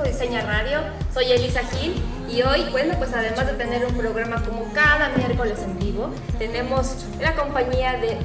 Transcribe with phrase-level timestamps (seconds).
[0.00, 0.80] México Diseña Radio.
[1.12, 5.58] Soy Elisa Gil y hoy, bueno, pues además de tener un programa como cada miércoles
[5.62, 8.18] en vivo, tenemos la compañía de.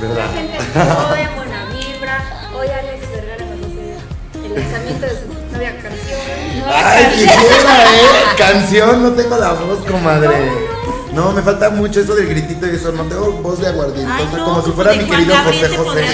[0.00, 0.16] ¿Verdad?
[0.16, 2.50] La gente joven, buena vibra.
[2.56, 6.20] Hoy Alex Vergara nos hace el lanzamiento de su nueva canción.
[6.66, 8.36] Ay, quisiera, ¿eh?
[8.36, 10.74] Canción, no tengo la voz, comadre.
[11.12, 12.92] No, me falta mucho eso del gritito y eso.
[12.92, 16.06] No tengo voz de Ay, no, como si pues fuera mi querido José José.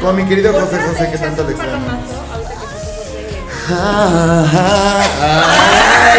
[0.00, 2.39] Como mi querido Por José José, que tanto le extraño.
[3.72, 3.76] Ay,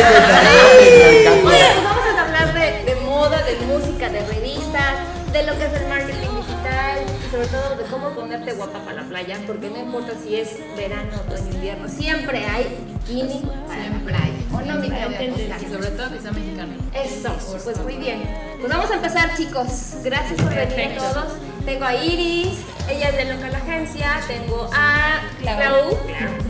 [0.07, 0.39] tal,
[0.77, 4.93] Oye, pues vamos a hablar de, de moda, de música, de revistas,
[5.33, 7.83] de lo que es el marketing digital y sobre todo de
[8.31, 12.77] ponerte guapa para la playa, porque no importa si es verano, otoño, invierno, siempre hay
[12.87, 14.33] bikini para la playa.
[14.53, 15.69] ¿O no, mi Costa?
[15.69, 16.73] sobre todo que sea mexicano.
[16.93, 18.23] Eso, pues muy bien.
[18.61, 19.95] Pues vamos a empezar, chicos.
[20.03, 21.33] Gracias por venir a todos.
[21.65, 24.21] Tengo a Iris, ella es de Local Agencia.
[24.27, 25.97] Tengo a Clau,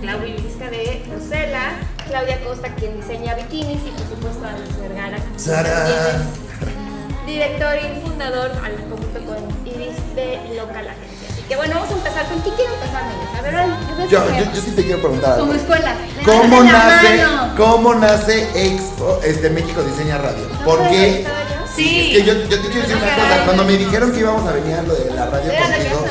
[0.01, 1.71] Clau Vivisca de Rosela.
[2.07, 3.79] Claudia Costa, quien diseña bikinis.
[3.87, 5.87] Y por supuesto, a Luis Vergara, Sara.
[7.25, 11.10] director y fundador, al conjunto con Iris de Local Agencia.
[11.51, 12.25] Que bueno, vamos a empezar.
[12.27, 13.37] ¿Con qué quiero empezar, niños?
[13.37, 15.37] A ver, yo, Yo, yo, yo sí te quiero preguntar.
[15.37, 15.95] Como escuela.
[16.23, 17.25] ¿Cómo nace,
[17.57, 20.47] cómo nace Expo, este México Diseña Radio?
[20.47, 21.27] ¿No ¿Por qué?
[21.75, 22.13] Sí.
[22.15, 23.43] Es que yo, yo te quiero decir una cosa.
[23.43, 26.05] Cuando me dijeron que íbamos a venir a lo de la radio Era contigo,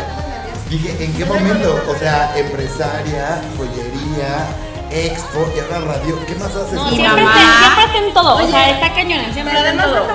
[0.69, 1.85] dije, ¿en qué momento?
[1.89, 4.47] O sea, empresaria, joyería,
[4.91, 6.19] expo y ahora radio.
[6.27, 6.75] ¿Qué más haces?
[6.75, 7.35] No, siempre, mamá.
[7.35, 8.37] te- siempre hacen todo.
[8.37, 8.95] Oye, o sea, está.
[8.95, 10.07] Siempre Pero además, todo.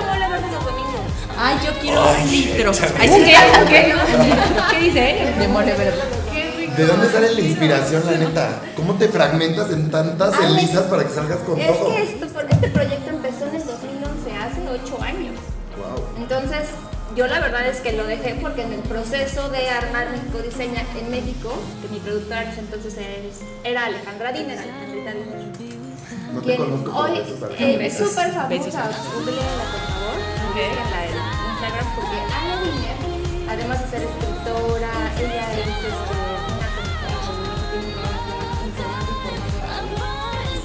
[1.38, 2.72] Ay, yo quiero Ay, un litro.
[2.98, 3.34] Ay, ¿sí qué?
[3.68, 3.94] ¿Qué?
[4.70, 5.34] ¿Qué dice?
[5.38, 6.00] De mole verde.
[6.76, 8.60] ¿De dónde sale la inspiración, la neta?
[8.76, 11.88] ¿Cómo te fragmentas en tantas Alex, Elisas para que salgas con Es todo?
[11.94, 15.34] que esto, por- este proyecto empezó en el 2011, hace 8 años.
[15.78, 16.04] Wow.
[16.18, 16.68] Entonces,
[17.16, 20.82] yo la verdad es que lo dejé porque en el proceso de armar México Diseña
[21.00, 24.58] en México, que mi productora en ese entonces es- era Alejandra Diner.
[26.34, 27.18] No te quien hoy
[27.58, 30.16] eh, es súper famosa, googleala por favor,
[30.56, 31.12] búsquenla en
[31.52, 32.98] Instagram porque Ana Diner,
[33.50, 36.24] además de ser escritora, ella es este, una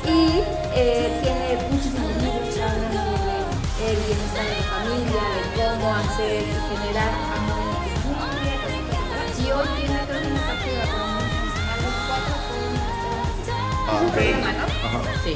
[0.06, 0.44] y
[0.76, 6.40] eh, tiene muchísimos libros que hablan sobre el bienestar de la familia, de cómo hacer
[6.40, 8.58] y generar amor en tu familia,
[9.40, 12.34] y hoy tiene creo que una cápsula para niños a los cuatro
[13.84, 14.14] Ah, con un ok.
[14.16, 14.64] programa, ¿no?
[14.88, 15.00] Ajá.
[15.26, 15.34] Sí.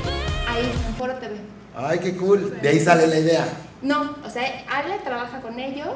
[0.47, 1.33] Ahí, en Foro TV.
[1.75, 2.57] Ay, qué cool.
[2.61, 3.45] De ahí sale la idea.
[3.85, 5.89] No, o sea, Ale trabaja con ellos,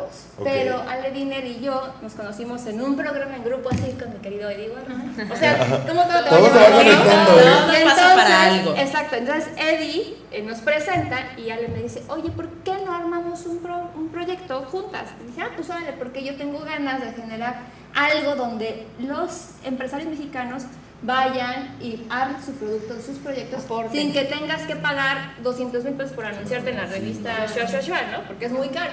[0.44, 4.20] pero Ale Diner y yo nos conocimos en un programa en grupo así con mi
[4.20, 5.32] querido Eddie Warren.
[5.32, 5.58] O sea,
[5.88, 7.84] ¿cómo todo te va conectando, ¿eh?
[7.86, 8.76] Pasa para algo.
[8.76, 13.46] Exacto, entonces Eddie eh, nos presenta y Ale me dice, oye, ¿por qué no armamos
[13.48, 15.06] un, pro- un proyecto juntas?
[15.24, 17.56] Y dice, ah, pues vale, porque yo tengo ganas de generar
[17.96, 20.64] algo donde los empresarios mexicanos
[21.02, 26.14] vayan y armen su producto, sus proyectos, sin que tengas que pagar 200 mil pesos
[26.14, 28.24] por anunciarte en la revista Shua Shua Shua, ¿no?
[28.28, 28.92] Porque es muy caro.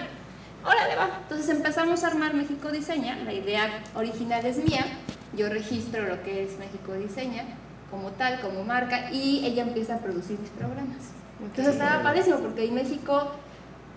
[0.65, 1.21] Órale, va.
[1.22, 3.16] Entonces empezamos a armar México Diseña.
[3.25, 4.84] La idea original es mía.
[5.37, 7.45] Yo registro lo que es México Diseña
[7.91, 11.13] como tal, como marca, y ella empieza a producir mis programas.
[11.41, 13.31] Entonces estaba padrísimo porque en México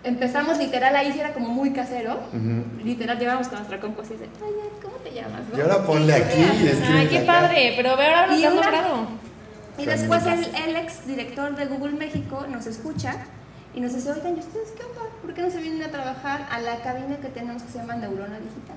[0.04, 2.20] empezamos literal ahí sí era como muy casero.
[2.84, 5.42] Literal llegábamos con nuestra compu así de, oye, ¿cómo te llamas?
[5.52, 5.58] no?
[5.58, 7.74] Y ahora ponle aquí y escribe Ay, qué padre.
[7.76, 9.08] Pero ve ahora lo Y que has una- logrado.
[9.78, 13.16] Y después el, el ex director de Google México nos escucha
[13.74, 15.02] y nos dice, oigan, ¿y ustedes qué onda?
[15.22, 17.96] ¿Por qué no se vienen a trabajar a la cabina que tenemos que se llama
[17.96, 18.76] Neurona Digital?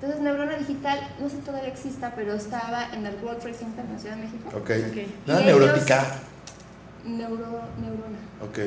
[0.00, 3.84] Entonces Neurona Digital, no sé si todavía exista, pero estaba en el World Trade Center
[3.84, 4.50] en la Ciudad de México.
[4.56, 4.70] Ok.
[4.96, 6.04] Y Nada neurótica.
[7.04, 8.18] Neuro, neurona.
[8.42, 8.58] Ok.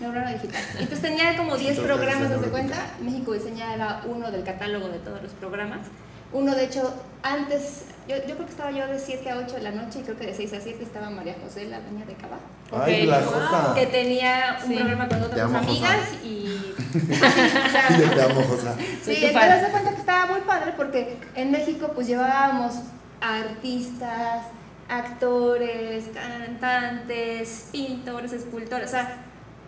[0.00, 0.60] Neurona Digital.
[0.78, 2.76] Entonces tenía como 10 programas, ¿no se cuenta?
[3.00, 5.80] México Diseña era uno del catálogo de todos los programas.
[6.32, 9.62] Uno, de hecho, antes, yo, yo creo que estaba yo de 7 a 8 de
[9.62, 12.14] la noche y creo que de 6 a 7 estaba María José, la dueña de
[12.14, 12.38] Cava.
[12.84, 13.08] Ay, Ok.
[13.10, 13.74] la Josa.
[13.74, 14.76] Que tenía un Sí.
[14.76, 16.72] programa con otras amo, amigas y.
[16.92, 18.40] o sea, Yo te amo,
[19.04, 22.76] Sí, tu entonces se cuenta que estaba muy padre porque en México pues llevábamos
[23.20, 24.46] artistas,
[24.88, 29.21] actores, cantantes, pintores, escultores, o sea,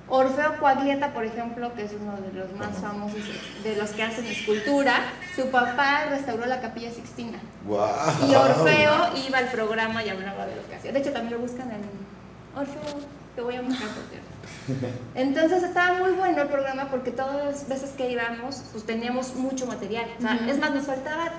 [0.09, 3.21] Orfeo Coaglieta, por ejemplo, que es uno de los más famosos
[3.63, 4.97] de los que hacen escultura,
[5.35, 7.39] su papá restauró la Capilla Sixtina.
[7.67, 7.89] Wow.
[8.29, 10.93] Y Orfeo iba al programa y hablaba de lo que hacía.
[10.93, 11.81] De hecho, también lo buscan en
[12.55, 13.01] Orfeo,
[13.35, 14.35] te voy a buscar, por cierto.
[15.15, 19.67] Entonces estaba muy bueno el programa porque todas las veces que íbamos, pues teníamos mucho
[19.67, 20.07] material.
[20.19, 21.31] O sea, Es más, nos faltaba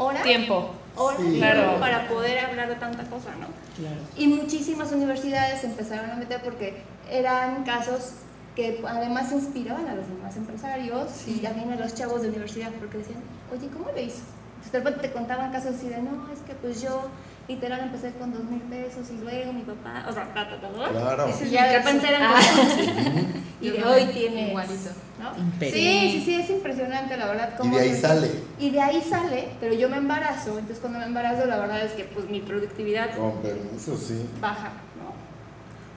[0.00, 0.70] horas, Tiempo.
[0.96, 1.36] horas Sí.
[1.38, 1.78] Claro.
[1.78, 3.46] para poder hablar de tanta cosa, ¿no?
[3.76, 4.00] Claro.
[4.16, 8.12] Y muchísimas universidades empezaron a meter porque eran casos
[8.56, 12.98] que además inspiraban a los demás empresarios y también a los chavos de universidad porque
[12.98, 13.20] decían,
[13.52, 14.22] oye, ¿cómo lo hizo?
[14.56, 17.02] Entonces de repente te contaban casos así de, no, es que pues yo
[17.54, 20.90] literal empecé con dos mil pesos y luego mi papá, o sea, ta, ta, ta,
[20.90, 21.28] Claro.
[21.44, 22.34] Y ya de repente eran Ah.
[22.34, 22.78] cosas-
[23.60, 24.90] y de hoy tiene igualito.
[25.20, 25.36] ¿no?
[25.38, 25.74] Imperial.
[25.74, 27.50] Sí, sí, sí, es impresionante la verdad.
[27.54, 28.30] Y cómo de ahí sale.
[28.58, 31.92] Y de ahí sale, pero yo me embarazo, entonces cuando me embarazo la verdad es
[31.92, 34.24] que pues mi productividad Con permiso, sí.
[34.40, 35.10] baja, ¿no?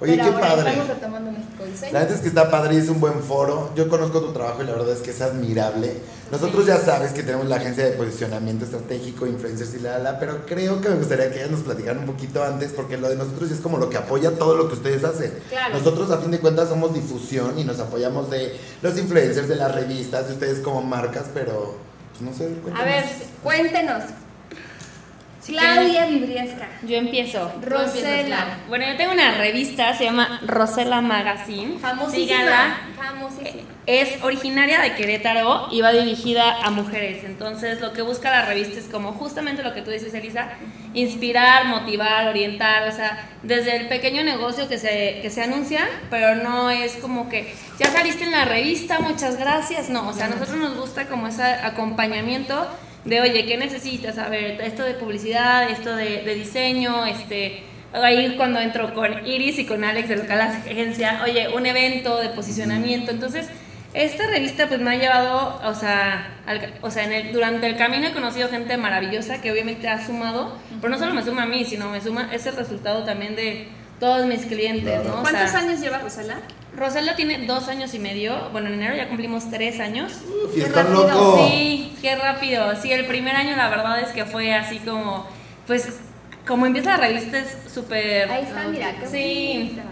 [0.01, 0.69] Oye, Pero qué ahora padre.
[0.71, 1.93] Estamos retomando México Diseño.
[1.93, 3.71] La neta es que está padre y es un buen foro.
[3.77, 5.93] Yo conozco tu trabajo y la verdad es que es admirable.
[6.33, 10.45] Nosotros ya sabes que tenemos la agencia de posicionamiento estratégico, influencers y la, la, pero
[10.45, 13.51] creo que me gustaría que ellas nos platicaran un poquito antes porque lo de nosotros
[13.51, 15.31] es como lo que apoya todo lo que ustedes hacen.
[15.49, 15.77] Claro.
[15.77, 19.73] Nosotros a fin de cuentas somos difusión y nos apoyamos de los influencers, de las
[19.75, 21.75] revistas, de ustedes como marcas, pero
[22.11, 22.85] pues no sé, A cuéntanos.
[22.85, 23.03] ver,
[23.43, 24.03] cuéntenos.
[25.43, 26.69] Si Claudia Vibriesca.
[26.83, 27.51] Yo empiezo.
[27.61, 28.59] Rosela.
[28.69, 31.79] Bueno, yo tengo una revista, se llama Rosela Magazine.
[31.79, 32.25] Famosísima.
[32.25, 32.77] Síganla.
[32.95, 33.63] Famosísima.
[33.85, 37.25] Es originaria de Querétaro y va dirigida a mujeres.
[37.25, 40.47] Entonces, lo que busca la revista es como justamente lo que tú dices, Elisa,
[40.93, 46.35] inspirar, motivar, orientar, o sea, desde el pequeño negocio que se, que se anuncia, pero
[46.35, 49.89] no es como que ya saliste en la revista, muchas gracias.
[49.89, 52.65] No, o sea, a nosotros nos gusta como ese acompañamiento
[53.05, 54.17] de, oye, ¿qué necesitas?
[54.17, 57.63] A ver, esto de publicidad, esto de, de diseño, este
[57.93, 62.29] ahí cuando entro con Iris y con Alex de local agencia, oye, un evento de
[62.29, 63.11] posicionamiento.
[63.11, 63.47] Entonces,
[63.93, 67.77] esta revista pues me ha llevado, o sea, al- o sea en el- durante el
[67.77, 71.45] camino he conocido gente maravillosa que obviamente ha sumado, pero no solo me suma a
[71.45, 73.67] mí, sino me suma ese resultado también de
[73.99, 75.19] todos mis clientes, ¿no?
[75.19, 76.37] O ¿Cuántos sea, años lleva Rosela?
[76.75, 80.11] Rosella tiene dos años y medio, bueno, en enero ya cumplimos tres años.
[80.55, 81.47] Y están rápido, loco.
[81.47, 82.75] Sí, qué rápido.
[82.81, 85.27] Sí, el primer año la verdad es que fue así como,
[85.67, 85.99] pues,
[86.47, 88.29] como empieza la revista es súper...
[88.29, 88.91] Ahí está, mira.
[88.99, 89.83] qué Sí, bonita.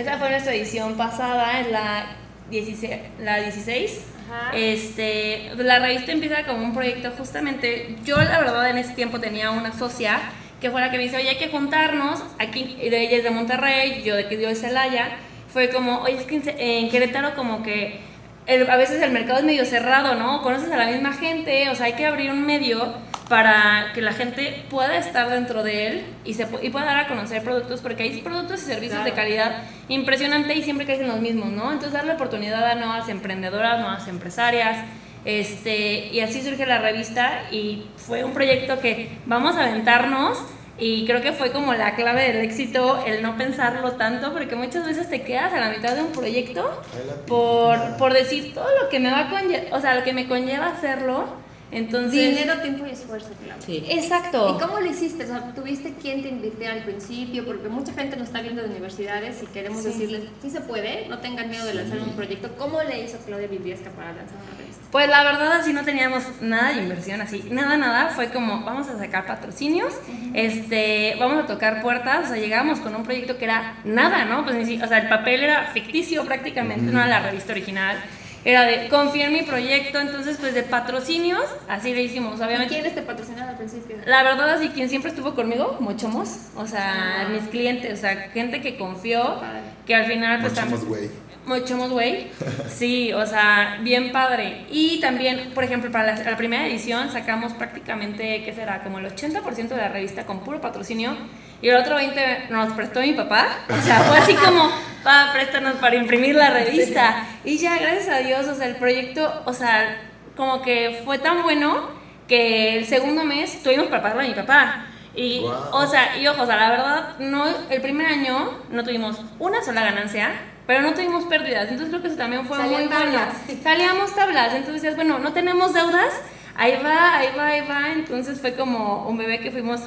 [0.00, 2.06] esa fue nuestra edición pasada, es la
[2.50, 2.96] 16.
[3.20, 4.00] La 16.
[4.30, 4.50] Ajá.
[4.54, 9.50] Este, la revista empieza como un proyecto justamente, yo la verdad en ese tiempo tenía
[9.50, 10.20] una socia
[10.60, 13.30] que fue la que me dice, oye, hay que juntarnos, aquí, de ella es de
[13.30, 15.16] Monterrey, yo de que yo de Celaya,
[15.58, 17.98] fue como, oye, es que en Querétaro como que
[18.46, 20.40] el- a veces el mercado es medio cerrado, ¿no?
[20.40, 22.94] Conoces a la misma gente, o sea, hay que abrir un medio
[23.28, 27.08] para que la gente pueda estar dentro de él y, se, y pueda dar a
[27.08, 31.48] conocer productos, porque hay productos y servicios de calidad impresionante y siempre crecen los mismos,
[31.50, 31.72] ¿no?
[31.72, 34.84] Entonces darle oportunidad a nuevas emprendedoras, nuevas empresarias,
[35.24, 40.38] este, y así surge la revista y fue un proyecto que vamos a aventarnos
[40.78, 44.84] y creo que fue como la clave del éxito el no pensarlo tanto, porque muchas
[44.86, 46.82] veces te quedas a la mitad de un proyecto
[47.26, 50.28] por, por decir todo lo que me va a conlle- o sea, lo que me
[50.28, 51.24] conlleva hacerlo.
[51.70, 53.60] Entonces, Dinero, tiempo y esfuerzo, claro.
[53.64, 53.84] Sí.
[53.90, 54.56] Exacto.
[54.56, 55.24] ¿Y cómo lo hiciste?
[55.24, 57.44] O sea, ¿Tuviste quien te invirtiera al principio?
[57.44, 59.88] Porque mucha gente nos está viendo de universidades y queremos Sí.
[59.88, 62.50] decirles, sí se puede, no tengan miedo de lanzar un proyecto.
[62.56, 64.82] ¿Cómo le hizo Claudia Vibriesca para lanzar una revista?
[64.90, 68.88] Pues la verdad así no teníamos nada de inversión, así, nada, nada, fue como vamos
[68.88, 69.92] a sacar patrocinios,
[70.32, 74.44] este, vamos a tocar puertas, o sea, llegamos con un proyecto que era nada, ¿no?
[74.44, 77.98] Pues ni si- o sea, el papel era ficticio prácticamente, no era la revista original,
[78.44, 82.74] era de confía en mi proyecto, entonces pues de patrocinios, así le hicimos, ¿Y obviamente.
[82.74, 83.96] quiénes te patrocinaron al principio?
[84.06, 88.60] La verdad, así quien siempre estuvo conmigo, Mochomos, o sea, mis clientes, o sea, gente
[88.60, 89.40] que confió,
[89.86, 91.27] que al final pues Mochomos, también- güey.
[91.48, 92.28] Mochomos, güey.
[92.68, 94.66] Sí, o sea, bien padre.
[94.70, 98.82] Y también, por ejemplo, para la, la primera edición sacamos prácticamente, ¿qué será?
[98.82, 101.16] Como el 80% de la revista con puro patrocinio.
[101.60, 103.48] Y el otro 20% nos prestó mi papá.
[103.68, 104.70] O sea, fue así como,
[105.02, 107.26] papá, préstanos para imprimir la revista.
[107.44, 109.96] Y ya, gracias a Dios, o sea, el proyecto, o sea,
[110.36, 111.88] como que fue tan bueno
[112.28, 114.84] que el segundo mes tuvimos para pagarle a mi papá.
[115.16, 115.52] Y, Wow.
[115.72, 119.64] o sea, y ojo, o sea, la verdad, no, el primer año no tuvimos una
[119.64, 120.30] sola ganancia,
[120.68, 121.70] pero no tuvimos pérdidas.
[121.70, 123.20] Entonces creo que eso también fue Salían muy bueno.
[123.62, 124.52] Salíamos tablas.
[124.52, 126.12] Entonces decías, bueno, no tenemos deudas,
[126.56, 127.92] ahí va, ahí va, ahí va.
[127.92, 129.80] Entonces fue como un bebé que fuimos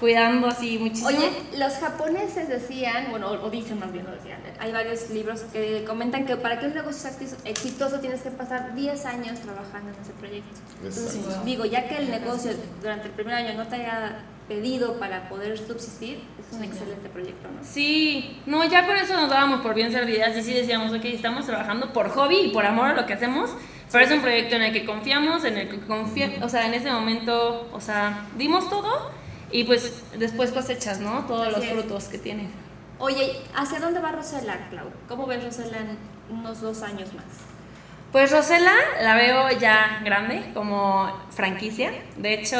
[0.00, 1.08] cuidando así muchísimo.
[1.08, 5.84] Oye, los japoneses decían, bueno, o dicen más bien, lo decían, hay varios libros que
[5.86, 9.90] comentan que para que un negocio sea exi- exitoso tienes que pasar 10 años trabajando
[9.94, 10.48] en ese proyecto.
[10.78, 11.44] Entonces, Exacto.
[11.44, 15.56] digo, ya que el negocio durante el primer año no te haya pedido para poder
[15.58, 17.62] subsistir, es un excelente proyecto, ¿no?
[17.62, 21.46] Sí, no, ya con eso nos dábamos por bien servidas y sí decíamos, ok, estamos
[21.46, 23.50] trabajando por hobby y por amor a lo que hacemos,
[23.92, 26.74] pero es un proyecto en el que confiamos, en el que confía, o sea, en
[26.74, 29.12] ese momento, o sea, dimos todo
[29.52, 31.24] y pues después cosechas, ¿no?
[31.26, 31.72] Todos Así los es.
[31.72, 32.48] frutos que tiene.
[32.98, 34.86] Oye, ¿hacia dónde va Rosela, Clau?
[35.08, 35.98] ¿Cómo ves Rosela en
[36.30, 37.24] unos dos años más?
[38.12, 41.92] Pues Rosela la veo ya grande como franquicia.
[42.16, 42.58] De hecho,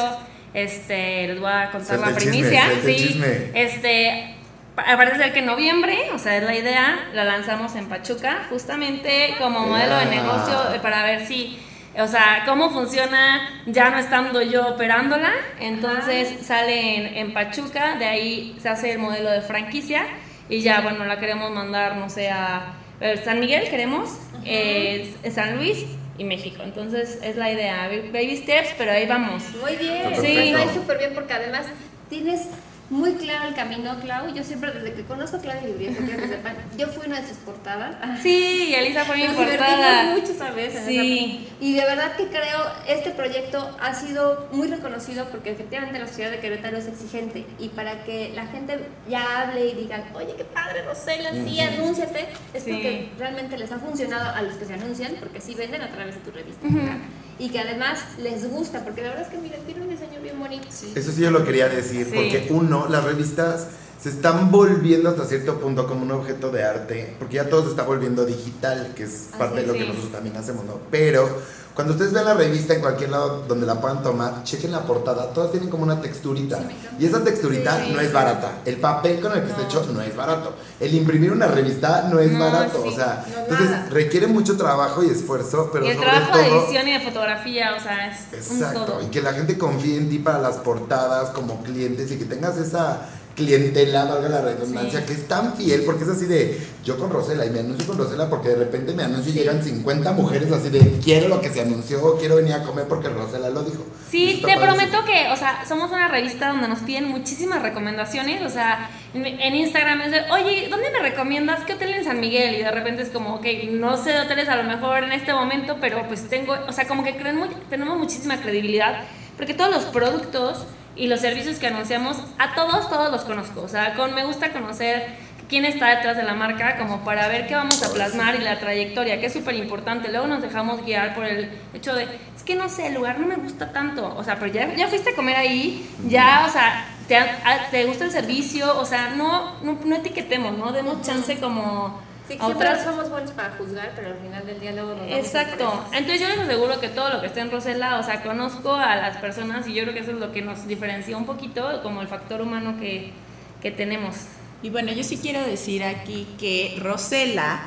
[0.55, 2.71] este, les voy a contar la chisme, primicia.
[2.73, 3.51] el sí, chisme.
[3.55, 4.37] este,
[4.77, 8.47] pa- parece ser que en noviembre, o sea, es la idea, la lanzamos en Pachuca,
[8.49, 11.59] justamente como modelo de negocio eh, para ver si,
[11.99, 15.33] o sea, cómo funciona ya no estando yo operándola.
[15.61, 20.07] Entonces sale en, en Pachuca, de ahí se hace el modelo de franquicia
[20.49, 24.11] y ya, bueno, la queremos mandar, no sé, a eh, San Miguel, queremos,
[24.45, 25.85] eh, San Luis
[26.19, 26.63] y México.
[26.63, 29.45] Entonces es la idea, baby steps, pero ahí vamos.
[29.61, 31.67] Muy bien, sí, ahí súper bien porque además
[32.09, 32.49] tienes
[32.91, 34.35] muy claro el camino, Clau.
[34.35, 37.37] Yo siempre, desde que conozco a Claudia quiero que sepan, yo fui una de sus
[37.39, 37.97] portadas.
[38.23, 40.15] Sí, Elisa fue mi Nos portada.
[40.17, 40.75] esa vez.
[40.77, 41.49] en Sí.
[41.61, 46.31] Y de verdad que creo este proyecto ha sido muy reconocido porque efectivamente la ciudad
[46.31, 50.45] de Querétaro es exigente y para que la gente ya hable y digan, oye, qué
[50.45, 52.73] padre, Rosela, sí, anúnciate, es Sí.
[52.73, 56.17] porque realmente les ha funcionado a los que se anuncian, porque sí venden a través
[56.17, 56.67] de tu revista.
[56.69, 56.97] ¿verdad?
[57.41, 60.39] Y que además les gusta, porque la verdad es que miren, tiene un diseño bien
[60.39, 60.69] bonito.
[60.69, 62.13] Eso sí yo lo quería decir, Sí.
[62.15, 63.67] porque uno, las revistas
[64.03, 67.71] se están volviendo hasta cierto punto como un objeto de arte, porque ya todo se
[67.71, 69.81] está volviendo digital, que es parte de lo sí.
[69.81, 70.79] que nosotros también hacemos, ¿no?
[70.91, 71.29] Pero
[71.75, 75.33] cuando ustedes vean la revista en cualquier lado donde la puedan tomar, chequen la portada,
[75.33, 76.59] todas tienen como una texturita.
[76.99, 77.93] y esa texturita Sí.
[77.95, 78.59] no es barata.
[78.67, 79.69] El papel con el que está No.
[79.69, 80.55] hecho no es barato.
[80.81, 82.83] El imprimir una revista no es No, barato.
[82.85, 83.87] O sea, No, entonces nada.
[83.91, 87.75] requiere mucho trabajo y esfuerzo, pero y el sobre trabajo de edición y de fotografía,
[87.77, 89.03] o sea, es un Exacto, todo.
[89.03, 92.57] y que la gente confíe en ti para las portadas como clientes y que tengas
[92.59, 93.09] esa
[93.45, 95.07] clientela, valga la redundancia, Sí.
[95.07, 97.97] que es tan fiel, porque es así de, yo con Rosela y me anuncio con
[97.99, 101.49] Rosela porque de repente me anuncio y llegan 50 mujeres así de, quiero lo que
[101.51, 103.85] se anunció, quiero venir a comer porque Rosela lo dijo.
[104.11, 108.49] Sí, te prometo que, o sea, somos una revista donde nos piden muchísimas recomendaciones, o
[108.51, 112.55] sea, en, Instagram es de, oye, ¿dónde me recomiendas qué hotel en San Miguel?
[112.57, 115.33] Y de repente es como, ok, no sé de hoteles a lo mejor en este
[115.33, 119.05] momento, pero pues tengo, o sea, como que creen mu- tenemos muchísima credibilidad,
[119.37, 120.65] porque todos los productos
[121.01, 124.53] y los servicios que anunciamos, a todos, todos los conozco, o sea, con, me gusta
[124.53, 125.07] conocer
[125.49, 128.61] quién está detrás de la marca, como para ver qué vamos a plasmar y la
[128.61, 130.09] trayectoria, que es súper importante.
[130.09, 133.27] Luego nos dejamos guiar por el hecho de, es que no sé, el lugar no
[133.27, 136.87] me gusta tanto, o sea, pero ya, ya fuiste a comer ahí, ya, o sea,
[137.09, 140.71] te, ha- te gusta el servicio, o sea, no, no, no etiquetemos, ¿no?
[140.71, 144.95] Demos chance como Sí, otras somos buenos para juzgar, pero al final del día luego
[144.95, 145.85] nos Exacto.
[145.93, 148.95] Entonces yo les aseguro que todo lo que está en Rosela, o sea, conozco a
[148.97, 152.03] las personas y yo creo que eso es lo que nos diferencia un poquito, como
[152.03, 153.13] el factor humano que,
[153.61, 154.17] que tenemos.
[154.63, 157.63] Y bueno, yo sí quiero decir aquí que Rosela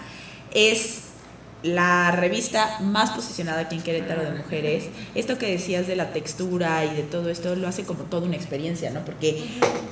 [0.54, 1.13] es
[1.64, 4.86] la revista más posicionada aquí en Querétaro de mujeres.
[5.16, 8.36] Esto que decías de la textura y de todo esto lo hace como toda una
[8.36, 9.00] experiencia, ¿no?
[9.06, 9.44] Porque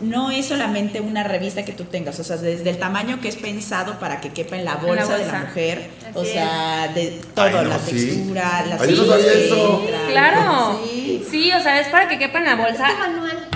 [0.01, 3.37] no es solamente una revista que tú tengas, o sea, desde el tamaño que es
[3.37, 7.53] pensado para que quepa en la bolsa, de la mujer, o sea, de todo, Ay,
[7.53, 7.91] no, la sí.
[7.91, 9.85] textura, las Ay, yo no sabía eso.
[10.09, 10.81] Claro.
[10.83, 11.25] Sí.
[11.29, 12.89] Sí, o sea, es para que quepa en la bolsa.
[12.89, 13.47] Este manual.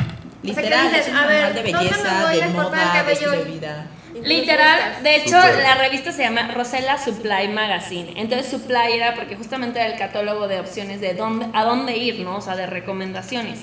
[0.42, 3.04] Literal, o sea, que es un a manual ver, de ¿dónde me belleza, de moda,
[3.04, 3.88] de de vida.
[4.24, 8.14] Literal, de hecho, la revista se llama Rosella Supply Magazine.
[8.16, 12.20] Entonces, Supply era porque justamente era el catálogo de opciones de dónde, a dónde ir,
[12.22, 12.38] ¿no?
[12.38, 13.60] O sea, de recomendaciones.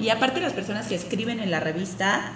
[0.00, 2.32] Y aparte las personas que escriben en la revista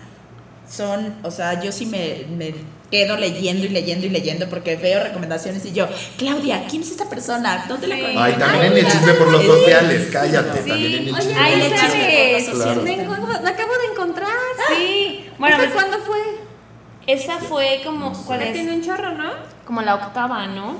[0.70, 2.54] son, o sea, yo sí me, me
[2.90, 5.88] quedo leyendo y leyendo y leyendo porque veo recomendaciones y yo,
[6.18, 7.64] Claudia, ¿quién es esta persona?
[7.68, 8.16] ¿Dónde la conoces?
[8.18, 9.46] Ay, también Ay, en el chisme por los Sí.
[9.46, 10.68] sociales, cállate, Sí.
[10.68, 11.38] también en el Oye, chisme.
[11.40, 11.80] ahí sabes.
[11.80, 12.48] sociales.
[12.50, 12.82] Claro.
[12.82, 14.28] Me, encuentro- me acabo de encontrar.
[14.76, 15.30] Sí.
[15.38, 16.18] Bueno, ¿Esa pues, cuándo fue?
[17.08, 18.52] Esa fue como, ¿cuál es?
[18.52, 19.30] tiene un chorro, ¿no?
[19.64, 20.76] Como la octava, ¿no?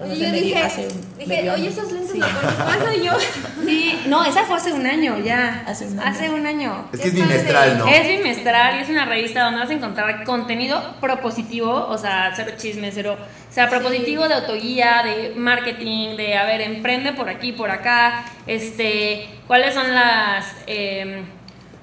[0.00, 0.88] O no Y sé, yo dije, hace
[1.18, 2.18] dije oye, esos lentes Sí.
[2.18, 2.92] los conozco.
[3.04, 3.12] Yo.
[3.64, 5.64] Sí, no, esa fue hace un año ya.
[5.66, 6.08] Hace un año.
[6.10, 6.88] Hace un año.
[6.92, 7.86] Es que es bimestral, ¿no?
[7.88, 12.52] Es bimestral y es una revista donde vas a encontrar contenido propositivo, o sea, cero
[12.56, 13.16] chisme, cero.
[13.50, 18.24] O sea, propositivo de autoguía, de marketing, de, a ver, emprende por aquí, por acá,
[18.46, 21.24] este, cuáles son las, em,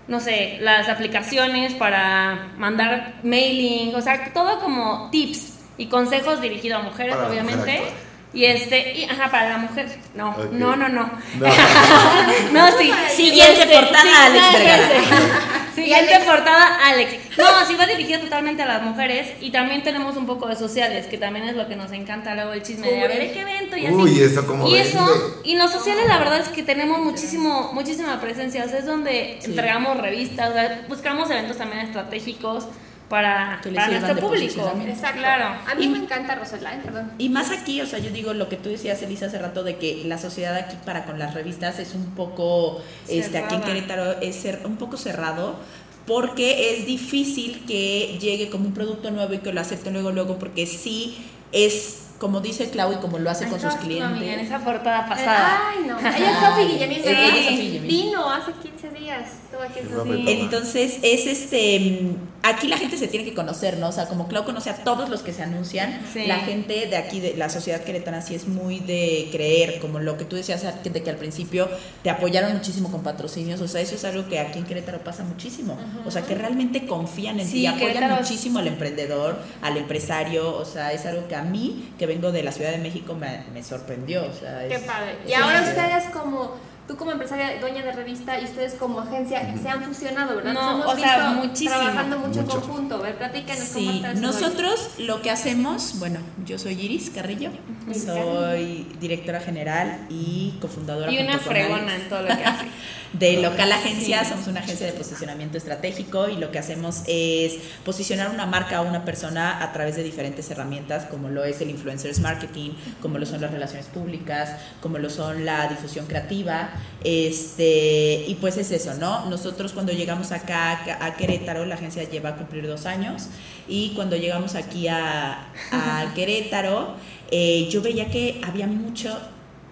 [0.09, 6.81] no sé, las aplicaciones para mandar mailing, o sea, todo como tips y consejos dirigidos
[6.81, 8.08] a mujeres, Para la mujer obviamente.
[8.31, 9.87] Y este, y, ajá, para la mujer.
[10.13, 11.09] No, no, no, no.
[11.39, 11.47] No.
[12.53, 12.91] no, sí.
[13.09, 14.45] Siguiente portada, Alex.
[15.75, 17.13] Siguiente portada, Alex.
[17.37, 21.07] No, sí va dirigido totalmente a las mujeres y también tenemos un poco de sociales,
[21.07, 23.77] que también es lo que nos encanta luego el chisme de a ver qué evento
[23.77, 23.95] y así.
[23.95, 24.89] Uy, eso como Y vende.
[24.89, 28.85] eso, y los sociales la verdad es que tenemos muchísimo, muchísima presencia, o sea, es
[28.85, 32.67] donde entregamos revistas, o sea, buscamos eventos también estratégicos
[33.09, 34.71] para, nuestro público.
[34.87, 35.19] Exacto.
[35.19, 35.59] Claro.
[35.69, 36.79] A mí Y- me encanta Rosela, ¿eh?
[36.83, 37.11] perdón.
[37.17, 39.77] Y más aquí, o sea, yo digo lo que tú decías, Elisa, hace rato, de
[39.77, 43.61] que la sociedad aquí para con las revistas es un poco, este, aquí en.
[43.61, 45.57] Querétaro es cer- un poco cerrado,
[46.05, 50.37] porque es difícil que llegue como un producto nuevo y que lo acepten luego, luego,
[50.39, 51.17] porque sí
[51.51, 54.47] es, como dice Clau y como lo hace con sus amiga, en clientes.
[54.47, 55.61] esa portada pasada.
[55.69, 55.97] Ay, no.
[55.99, 57.79] Ella es Sofi Guillemín, Sí.
[57.83, 59.23] Vino hace 15 días.
[59.61, 60.25] Aquí Sí.
[60.27, 61.79] Entonces, es este.
[62.03, 63.89] mm, Aquí la gente se tiene que conocer, ¿no?
[63.89, 66.25] O sea, como Clau conoce a todos los que se anuncian, Sí.
[66.25, 70.17] la gente de aquí, de la sociedad queretana, sí es muy de creer, como lo
[70.17, 71.67] que tú decías, de que al principio
[72.01, 73.59] te apoyaron muchísimo con patrocinios.
[73.59, 75.77] O sea, eso es algo que aquí en Querétaro pasa muchísimo.
[76.05, 80.55] O sea, que realmente confían en Sí, ti, apoyan Querétaro muchísimo al emprendedor, al empresario.
[80.55, 83.45] O sea, es algo que a mí, que vengo de la Ciudad de México, me,
[83.53, 84.25] me sorprendió.
[84.25, 85.15] O sea, Qué es- padre.
[85.27, 86.55] Y ahora ustedes como,
[86.89, 90.53] tú como empresaria, dueña de revista y ustedes como agencia se han fusionado, ¿verdad?
[90.53, 91.75] No, hemos o sea, visto muchísimo.
[91.75, 92.95] Trabajando mucho, en conjunto.
[92.95, 97.51] A ver, platícanos cómo Sí, nosotros lo que hacemos, bueno, yo soy Iris Carrillo,
[97.93, 102.65] soy directora general y cofundadora Y una fregona en todo lo que hace.
[103.13, 108.29] de Local Agencia, somos una agencia de posicionamiento estratégico y lo que hacemos es posicionar
[108.29, 112.19] una marca o una persona a través de diferentes herramientas, como lo es el influencers
[112.19, 116.69] marketing, como lo son las relaciones públicas, como lo son la difusión creativa,
[117.03, 119.25] este, y pues es eso, ¿no?
[119.29, 123.27] Nosotros cuando llegamos acá a Querétaro, la agencia lleva a cumplir dos años,
[123.67, 126.95] y cuando llegamos aquí a, a Querétaro,
[127.31, 129.17] eh, yo veía que había mucho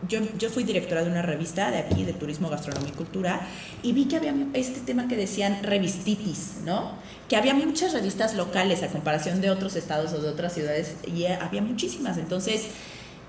[0.08, 3.42] yo, yo fui directora de una revista de aquí, de Turismo, Gastronomía y Cultura,
[3.82, 6.92] y vi que había este tema que decían revistitis, ¿no?
[7.28, 11.24] Que había muchas revistas locales a comparación de otros estados o de otras ciudades, y
[11.24, 12.18] eh, había muchísimas.
[12.18, 12.68] Entonces,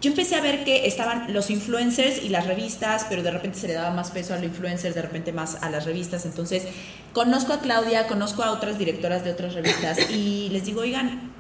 [0.01, 3.67] yo empecé a ver que estaban los influencers y las revistas, pero de repente se
[3.67, 6.25] le daba más peso a los influencers, de repente más a las revistas.
[6.25, 6.65] Entonces,
[7.13, 11.33] conozco a Claudia, conozco a otras directoras de otras revistas, y les digo, oigan,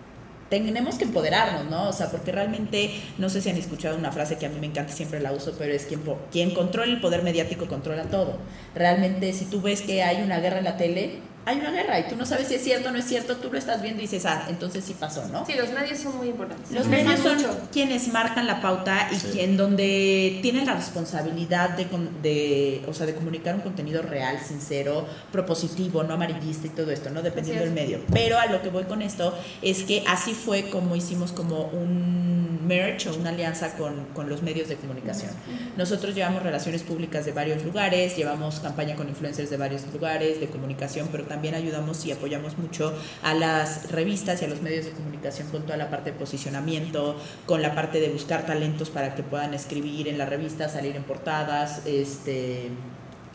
[0.50, 1.88] tenemos que empoderarnos, ¿no?
[1.88, 4.66] O sea, porque realmente, no sé si han escuchado una frase que a mí me
[4.66, 6.00] encanta siempre la uso, pero es quien,
[6.32, 8.38] quien controla el poder mediático controla todo.
[8.74, 12.08] Realmente, si tú ves que hay una guerra en la tele, hay una guerra y
[12.08, 14.06] tú no sabes si es cierto o no es cierto, tú lo estás viendo y
[14.06, 15.44] dices, ah, entonces sí pasó, ¿no?
[15.46, 16.70] Sí, los medios son muy importantes.
[16.70, 17.60] Los medios son mucho.
[17.72, 19.28] quienes marcan la pauta y Sí.
[19.32, 24.38] quien donde tienen la responsabilidad de, con- de, o sea, de comunicar un contenido real,
[24.46, 27.22] sincero, propositivo, no amarillista y todo esto, ¿no?
[27.22, 28.00] Dependiendo del medio.
[28.12, 32.47] Pero a lo que voy con esto es que así fue como hicimos como un
[32.66, 35.30] merge o una alianza con, con los medios de comunicación.
[35.76, 40.46] Nosotros llevamos relaciones públicas de varios lugares, llevamos campaña con influencers de varios lugares de
[40.46, 44.92] comunicación, pero también ayudamos y apoyamos mucho a las revistas y a los medios de
[44.92, 47.16] comunicación con toda la parte de posicionamiento,
[47.46, 51.04] con la parte de buscar talentos para que puedan escribir en la revista, salir en
[51.04, 52.70] portadas, este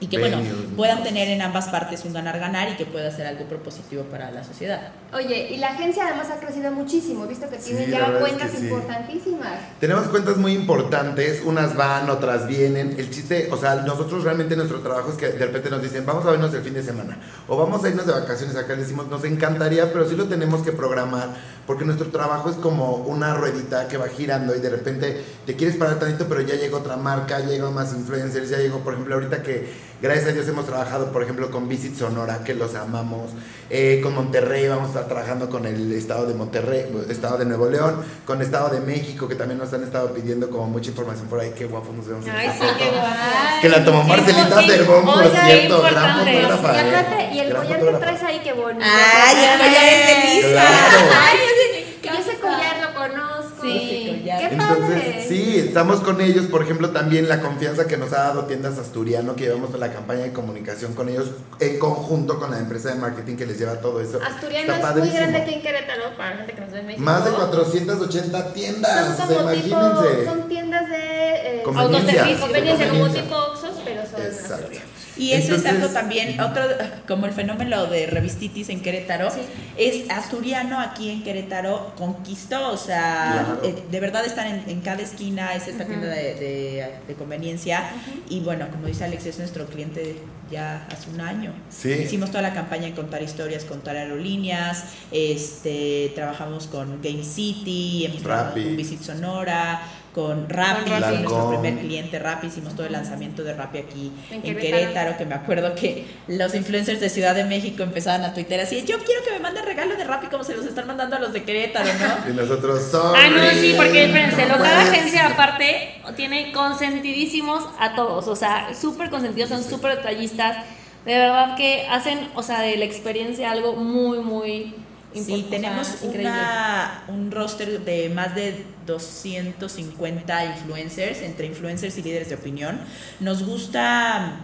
[0.04, 0.38] y que bueno,
[0.76, 4.44] puedan tener en ambas partes un ganar-ganar y que pueda ser algo propositivo para la
[4.44, 4.92] sociedad.
[5.14, 8.58] Oye, y la agencia además ha crecido muchísimo, visto que tiene ya es cuentas que
[8.58, 8.64] sí.
[8.66, 9.54] importantísimas.
[9.80, 12.96] Tenemos cuentas muy importantes, unas van, otras vienen.
[12.98, 16.26] El chiste, o sea, nosotros realmente nuestro trabajo es que de repente nos dicen, vamos
[16.26, 18.74] a vernos el fin de semana o vamos a irnos de vacaciones acá.
[18.74, 21.30] Le decimos, nos encantaría, pero sí lo tenemos que programar
[21.66, 25.78] porque nuestro trabajo es como una ruedita que va girando y de repente te quieres
[25.78, 29.42] parar tantito, pero ya llega otra marca, llegan más influencers, ya llegó, por ejemplo, ahorita
[29.42, 33.32] que gracias a Dios hemos trabajado, por ejemplo, con Visit Sonora, que los amamos,
[33.70, 37.70] eh, con Monterrey, vamos a estar trabajando con el estado de Monterrey, estado de Nuevo
[37.70, 41.40] León, con Estado de México, que también nos han estado pidiendo como mucha información por
[41.40, 42.26] ahí, qué guapos nos vemos.
[42.28, 43.62] en Ay, sí, qué guay.
[43.62, 44.62] Que la tomó Marcelita.
[44.62, 46.74] Cervón, por cierto, gran fotógrafa.
[46.74, 48.86] Y eh, aparte, y el collar que traes ahí, qué bonito.
[48.86, 50.50] ¡Ay, el collar es de Lisa!
[50.52, 50.98] Claro.
[51.24, 53.62] Ay, yo sí- yo ese collar lo conozco.
[53.64, 54.50] Sí, collar.
[54.50, 58.46] Qué Entonces, sí, estamos con ellos, por ejemplo, también la confianza que nos ha dado
[58.46, 62.90] Tiendas Asturiano, que llevamos la campaña de comunicación con ellos en conjunto con la empresa
[62.90, 64.20] de marketing que les lleva todo eso.
[64.22, 66.86] Asturiano Está es muy grande aquí en Querétaro, para la gente que nos ve en
[66.88, 67.04] México.
[67.06, 70.26] Más de 480 tiendas, Son como tipo, imagínense.
[70.26, 72.00] son tiendas de eh, Conveniencia.
[72.00, 74.22] autoservicio, conveniencia, como tipo Oxxos, pero son.
[74.22, 74.84] Asturias.
[75.18, 76.64] Y eso es algo también, otro,
[77.08, 79.42] como el fenómeno de revistitis en Querétaro, Sí.
[79.78, 83.62] es asturiano aquí en Querétaro conquistó, o sea, Claro.
[83.64, 87.84] eh, de verdad están en, en cada esquina, es esta tienda de, de- de conveniencia
[88.30, 90.16] y bueno, como dice Alex, es nuestro cliente
[90.52, 91.54] ya hace un año.
[91.70, 91.92] Sí.
[91.92, 98.22] Hicimos toda la campaña en contar historias, contar aerolíneas, este, trabajamos con Game City, hemos
[98.24, 99.82] trabajado con Visit Sonora,
[100.14, 101.18] con Rappi, Con fue Rappi.
[101.24, 104.62] nuestro primer cliente Rappi, hicimos todo el lanzamiento de Rappi aquí En en, Querétaro.
[104.78, 105.18] Querétaro.
[105.18, 108.98] que me acuerdo que los influencers de Ciudad de México empezaban a tuitear así, yo
[109.00, 111.44] quiero que me manden regalo de Rappi como se los están mandando a los de
[111.44, 112.30] Querétaro, ¿no?
[112.32, 113.20] Y nosotros sorry.
[113.24, 118.36] Ah, no, sí, porque espérense, lo- cada Pues, agencia aparte tiene consentidísimos a todos, o
[118.36, 120.58] sea, súper consentidos, son súper detallistas,
[121.06, 124.76] de verdad que hacen, o sea, de la experiencia algo muy, muy
[125.14, 132.36] Sí, tenemos una, un roster de más de 250 influencers, entre influencers y líderes de
[132.36, 132.80] opinión.
[133.20, 134.40] Nos gusta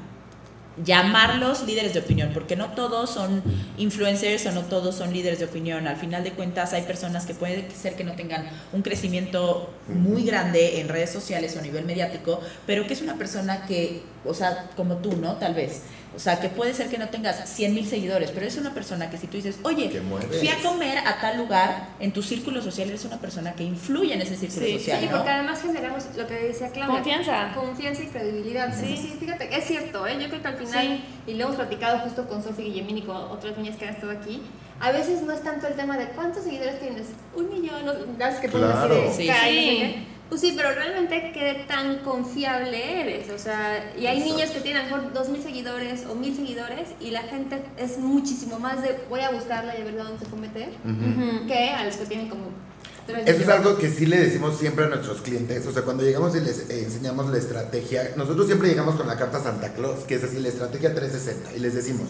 [0.83, 3.41] llamarlos líderes de opinión, porque no todos son
[3.77, 5.87] influencers o no todos son líderes de opinión.
[5.87, 10.23] Al final de cuentas hay personas que puede ser que no tengan un crecimiento muy
[10.23, 14.33] grande en redes sociales o a nivel mediático, pero que es una persona que, o
[14.33, 15.33] sea, como tú, ¿no?
[15.35, 15.81] Tal vez.
[16.15, 19.09] O sea, que puede ser que no tengas 100 mil seguidores, pero es una persona
[19.09, 19.89] que si tú dices, oye,
[20.39, 24.13] fui a comer a tal lugar, en tu círculo social eres una persona que influye
[24.15, 25.11] en ese círculo Sí, social, Sí, ¿no?
[25.17, 26.95] porque además generamos lo que decía Claudia.
[26.95, 27.51] Confianza.
[27.53, 28.73] Confianza y credibilidad.
[28.77, 30.17] Sí, sí, fíjate, es cierto, ¿eh?
[30.19, 31.03] Yo creo que al final, Sí.
[31.31, 34.11] y lo hemos platicado justo con Sofía Guillemini y con otras niñas que han estado
[34.11, 34.41] aquí,
[34.79, 37.85] a veces no es tanto el tema de cuántos seguidores tienes, un millón,
[38.17, 38.95] las que así Claro.
[38.95, 39.27] de Sí.
[39.27, 43.31] caray, Pues sí, pero realmente qué tan confiable eres.
[43.31, 46.35] O sea, y hay niños que tienen a lo mejor dos mil seguidores o mil
[46.35, 50.19] seguidores y la gente es muchísimo más de voy a buscarla y a ver dónde
[50.19, 51.47] se puede meter Ujú.
[51.47, 52.43] que a los que tienen como
[53.07, 55.65] Eso es algo que sí le decimos siempre a nuestros clientes.
[55.65, 59.17] O sea, cuando llegamos y les eh, enseñamos la estrategia, nosotros siempre llegamos con la
[59.17, 62.07] carta Santa Claus, que es así, la estrategia 360, y les decimos,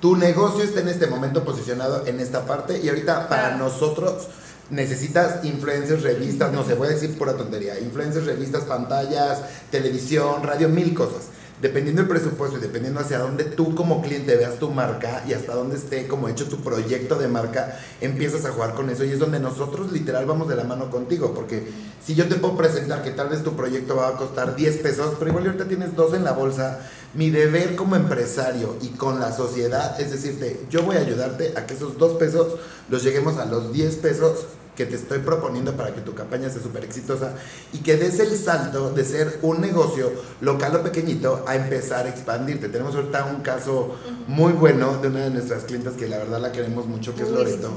[0.00, 4.28] tu negocio está en este momento posicionado en esta parte y ahorita para nosotros
[4.70, 10.94] necesitas influencers, revistas, no voy a decir pura tontería, influencers, revistas, pantallas, televisión, radio, mil
[10.94, 11.28] cosas.
[11.60, 15.56] Dependiendo del presupuesto y dependiendo hacia dónde tú como cliente veas tu marca y hasta
[15.56, 19.18] dónde esté como hecho tu proyecto de marca, empiezas a jugar con eso y es
[19.18, 21.66] donde nosotros literal vamos de la mano contigo, porque
[22.00, 25.16] si yo te puedo presentar que tal vez tu proyecto va a costar 10 pesos,
[25.18, 26.78] pero igual ahorita tienes dos en la bolsa,
[27.14, 31.66] mi deber como empresario y con la sociedad es decirte, yo voy a ayudarte a
[31.66, 32.54] que esos dos pesos
[32.88, 34.44] los lleguemos a los 10 pesos
[34.78, 37.34] que te estoy proponiendo para que tu campaña sea súper exitosa
[37.72, 40.10] y que des el salto de ser un negocio
[40.40, 42.68] local o pequeñito a empezar a expandirte.
[42.68, 43.96] Tenemos ahorita un caso
[44.28, 47.28] muy bueno de una de nuestras clientes que la verdad la queremos mucho, que es
[47.28, 47.70] Loreto.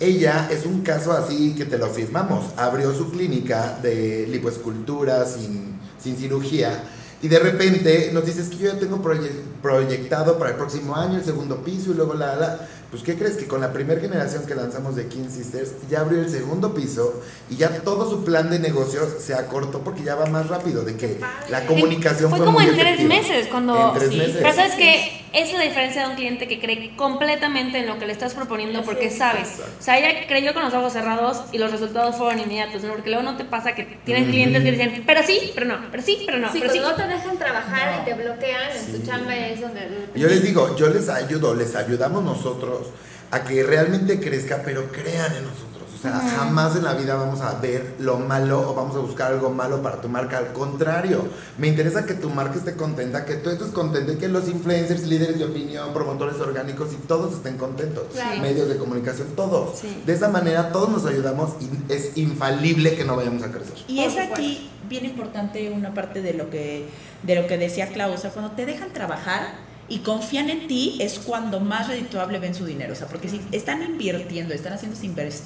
[0.00, 2.46] Ella es un caso así que te lo firmamos.
[2.56, 6.82] Abrió su clínica de lipoescultura sin, sin cirugía.
[7.22, 9.30] Y de repente nos dices que yo ya tengo proye-
[9.62, 12.68] proyectado para el próximo año el segundo piso y luego la, la.
[12.90, 13.36] Pues, ¿qué crees?
[13.36, 17.22] Que con la primera generación que lanzamos de King Sisters ya abrió el segundo piso
[17.48, 20.82] y ya todo su plan de negocios se acortó porque ya va más rápido.
[20.84, 23.14] De que la comunicación fue, fue, como muy en tres efectiva.
[23.14, 24.16] meses cuando En tres sí.
[24.18, 24.36] meses.
[24.42, 28.06] pero sabes que es la diferencia de un cliente que cree completamente en lo que
[28.06, 29.60] le estás proponiendo porque sabes.
[29.78, 32.92] o sea ella creyó con los ojos cerrados y los resultados fueron inmediatos ¿no?
[32.92, 36.02] porque luego no te pasa que tienes clientes que dicen pero sí pero no pero
[36.02, 39.06] sí pero no Sí, pero sí no te dejan trabajar y te bloquean en tu
[39.06, 39.88] chamba es donde...
[40.14, 42.88] Yo les digo, yo les ayudo, les ayudamos nosotros
[43.30, 45.69] a que realmente crezca, pero crean en nosotros.
[46.00, 49.32] O sea, jamás en la vida vamos a ver lo malo o vamos a buscar
[49.32, 50.38] algo malo para tu marca.
[50.38, 54.28] Al contrario, me interesa que tu marca esté contenta, que tú estés contento y que
[54.28, 58.04] los influencers, líderes de opinión, promotores orgánicos y todos estén contentos.
[58.40, 59.78] Medios de comunicación, todos.
[59.78, 60.02] Sí.
[60.06, 63.74] De esa manera todos nos ayudamos y es infalible que no vayamos a crecer.
[63.86, 66.88] Y es aquí bien importante una parte de lo que
[67.22, 70.96] de lo que decía Klaus, o sea, cuando te dejan trabajar y confían en ti
[71.00, 74.96] es cuando más redituable ven su dinero, o sea, porque si están invirtiendo, están haciendo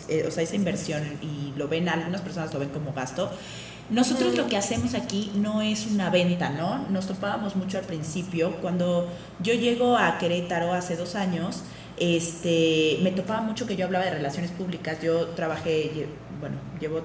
[0.09, 3.31] eh, o esa inversión y lo ven, algunas personas lo ven como gasto,
[3.91, 6.87] nosotros lo que hacemos aquí no es una venta, ¿no?
[6.91, 8.57] Nos topábamos mucho al principio.
[8.63, 9.09] Cuando
[9.41, 11.63] yo llego a Querétaro hace dos años,
[11.99, 15.03] este, me topaba mucho que yo hablaba de relaciones públicas.
[15.03, 16.09] Yo trabajé,
[16.41, 17.03] bueno, llevo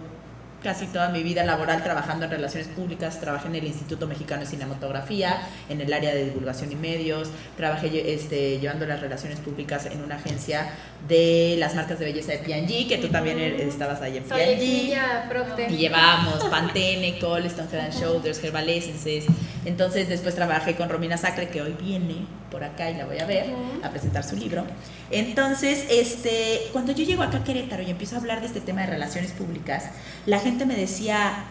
[0.64, 4.48] casi toda mi vida laboral trabajando en relaciones públicas, trabajé en el Instituto Mexicano de
[4.48, 10.04] Cinematografía, en el área de divulgación y medios, trabajé este, llevando las relaciones públicas en
[10.04, 10.72] una agencia
[11.08, 15.72] de las marcas de belleza de P&G, que tú también estabas ahí en P&G.
[15.72, 19.26] Y llevábamos Pantene, Colston, Head and Shoulders, Herbal Essences.
[19.66, 23.26] Entonces después trabajé con Romina Sacre, que hoy viene por acá y la voy a
[23.26, 24.66] ver, a presentar su libro.
[25.12, 28.82] Entonces, este, cuando yo llego acá a Querétaro y empiezo a hablar de este tema
[28.82, 29.90] de relaciones públicas,
[30.26, 31.46] la gente me decía,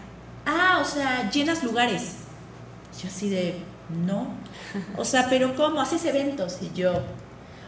[0.46, 2.16] ah, o sea, llenas lugares.
[3.02, 3.54] Yo así de,
[4.04, 4.28] no.
[4.96, 5.80] O sea, pero ¿cómo?
[5.80, 6.58] ¿Haces eventos?
[6.62, 7.02] Y yo,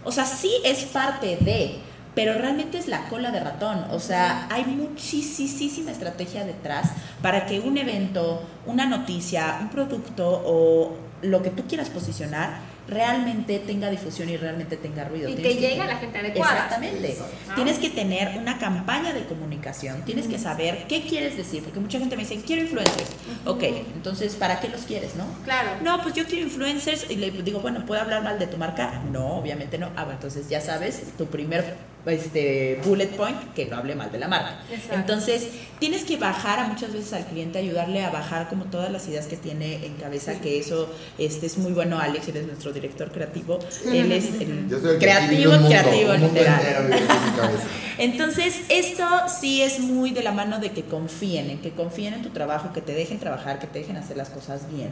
[0.05, 1.79] o sea, sí es parte de,
[2.15, 3.85] pero realmente es la cola de ratón.
[3.91, 6.91] O sea, hay muchísima estrategia detrás
[7.23, 13.59] para que un evento, una noticia, un producto o lo que tú quieras posicionar realmente
[13.59, 15.29] tenga difusión y realmente tenga ruido.
[15.29, 16.53] Y Tienes que llegue a la gente adecuada.
[16.53, 17.17] Exactamente.
[17.55, 21.99] Tienes que tener una campaña de comunicación, tienes que saber qué quieres decir, porque mucha
[21.99, 23.11] gente me dice, quiero influencers.
[23.45, 23.63] Ok,
[23.95, 25.25] entonces, ¿para qué los quieres, no?
[25.45, 25.71] Claro.
[25.83, 29.03] No, pues yo quiero influencers y le digo, bueno, ¿puedo hablar mal de tu marca?
[29.11, 29.87] No, obviamente no.
[29.97, 34.19] Ah, bueno, entonces ya sabes, tu primer este, bullet point, que no hable mal de
[34.19, 34.61] la marca.
[34.71, 34.95] Exacto.
[34.95, 39.07] Entonces, tienes que bajar a muchas veces al cliente, ayudarle a bajar como todas las
[39.09, 42.73] ideas que tiene en cabeza, que eso este, es muy bueno, Alex, él es nuestro
[42.81, 43.59] director creativo.
[43.87, 46.91] Él es el creativo, mundo, creativo, mundo literal.
[47.99, 52.23] Entonces, esto sí es muy de la mano de que confíen, en que confíen en
[52.23, 54.91] tu trabajo, que te dejen trabajar, que te dejen hacer las cosas bien.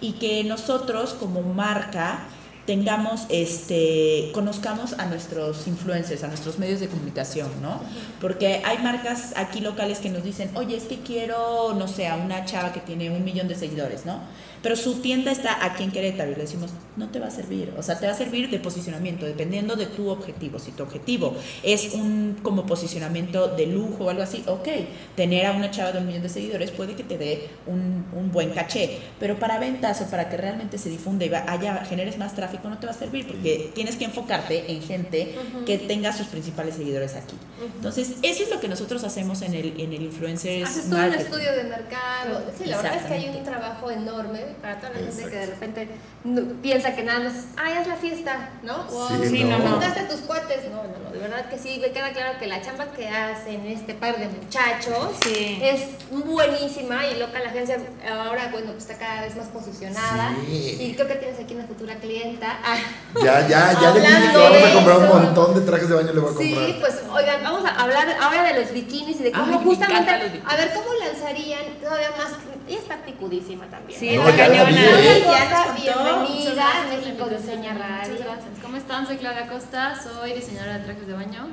[0.00, 2.26] Y que nosotros como marca
[2.68, 7.80] tengamos, este, conozcamos a nuestros influencers, a nuestros medios de comunicación, ¿no?
[8.20, 12.16] Porque hay marcas aquí locales que nos dicen, oye, es que quiero, no sé, a
[12.16, 14.20] una chava que tiene un millón de seguidores, ¿no?
[14.62, 17.72] Pero su tienda está aquí en Querétaro y le decimos, no te va a servir,
[17.76, 20.58] o sea, te va a servir de posicionamiento, dependiendo de tu objetivo.
[20.58, 24.68] Si tu objetivo es un como posicionamiento de lujo o algo así, ok,
[25.14, 28.32] tener a una chava de un millón de seguidores puede que te dé un, un
[28.32, 32.34] buen caché, pero para ventas o para que realmente se difunda y haya, generes más
[32.34, 35.34] tráfico no te va a servir porque tienes que enfocarte en gente
[35.66, 37.36] que tenga sus principales seguidores aquí.
[37.76, 41.14] Entonces, eso es lo que nosotros hacemos en el, en el Influencers Haces todo un
[41.14, 42.42] estudio de mercado.
[42.56, 45.30] Sí, la verdad es que hay un trabajo enorme para toda la gente Exacto.
[45.30, 45.88] que de repente
[46.24, 48.86] no- piensa que nada más, ay, haz la fiesta, ¿no?
[48.90, 49.70] O Sí, Sí, no, no.
[49.70, 50.64] juntaste a tus cuates.
[50.70, 53.66] No, no, no, de verdad que sí, me queda claro que la chamba que hacen
[53.66, 55.58] este par de muchachos Sí.
[55.62, 57.78] es buenísima y loca la agencia
[58.10, 60.34] ahora, bueno, pues está cada vez más posicionada.
[60.46, 60.76] Sí.
[60.80, 62.58] Y creo que tienes aquí una futura clienta.
[62.64, 62.76] Ah,
[63.24, 66.20] Ya, ya, ya le vamos a de comprar un montón de trajes de baño, le
[66.20, 66.80] voy a Sí, comprar.
[66.80, 70.10] pues oigan, vamos a hablar ahora de los bikinis y de cómo Ay, justamente,
[70.44, 72.32] a ver cómo lanzarían todavía más.
[72.68, 73.98] Ella está picudísima también.
[73.98, 76.17] Sí, No, está ya la cañona.
[76.24, 76.28] ¿Eh?
[76.32, 77.28] Bienvenida gracias México.
[77.28, 78.12] Diseña Radio.
[78.12, 78.52] Muchas gracias.
[78.62, 79.06] ¿Cómo están?
[79.06, 81.48] Soy Claudia Costa, soy diseñadora de trajes de baño.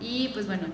[0.00, 0.64] Y pues bueno,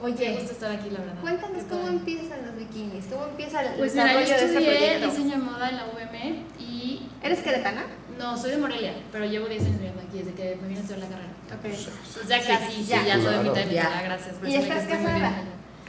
[0.00, 1.20] qué Oye, gusto estar aquí, la verdad.
[1.20, 1.96] cuéntanos Qué cómo padre.
[1.96, 5.06] empiezan los bikinis, cómo empieza el Pues mira, yo desarrollo de este estudié proyecto.
[5.10, 7.84] diseño de moda en la UM y ¿Eres queretana?
[8.18, 10.82] no, soy de Morelia, pero llevo 10 años viviendo aquí desde que me vine a
[10.82, 11.32] estudiar la carrera.
[11.54, 11.62] Ok.
[11.62, 13.04] Pues ya casi, sí, ya.
[13.06, 13.42] ya, soy Claro.
[13.44, 13.82] mitad y Ya.
[13.84, 14.34] mitad, gracias.
[14.36, 15.32] por ¿Y estás casada?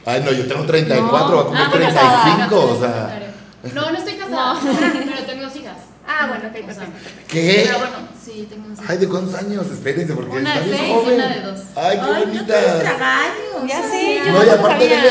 [0.06, 3.72] Ay, no, yo tengo 34, voy a cumplir Ah, bueno, 35, o casada, sea.
[3.74, 5.76] No, no estoy casada, pero tengo dos hijas.
[6.16, 6.92] Ah, bueno, ok, perfecto.
[7.28, 7.62] ¿Qué?
[7.66, 8.84] Pero bueno, sí, tengo hijas.
[8.88, 9.66] Ay, ¿de cuántos años?
[9.70, 11.14] Espérense, porque Una está de bien seis y joven.
[11.14, 11.60] una de dos.
[11.76, 12.78] Ay, qué Ay, no bonita.
[12.80, 13.68] tragaños.
[13.68, 15.04] Ya sé, yo No, y aparte sabía.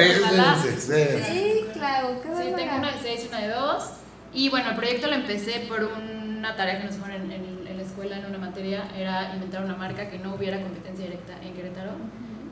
[0.00, 0.20] ¿eh?
[0.22, 0.56] Ojalá.
[0.64, 1.24] Espérense.
[1.32, 3.84] Sí, claro, qué Sí, tengo una de seis y una de dos.
[4.32, 7.76] Y bueno, el proyecto lo empecé por una tarea que nos hicieron en, en- en
[7.76, 11.54] la escuela, en una materia, era inventar una marca que no hubiera competencia directa en
[11.54, 11.92] Querétaro.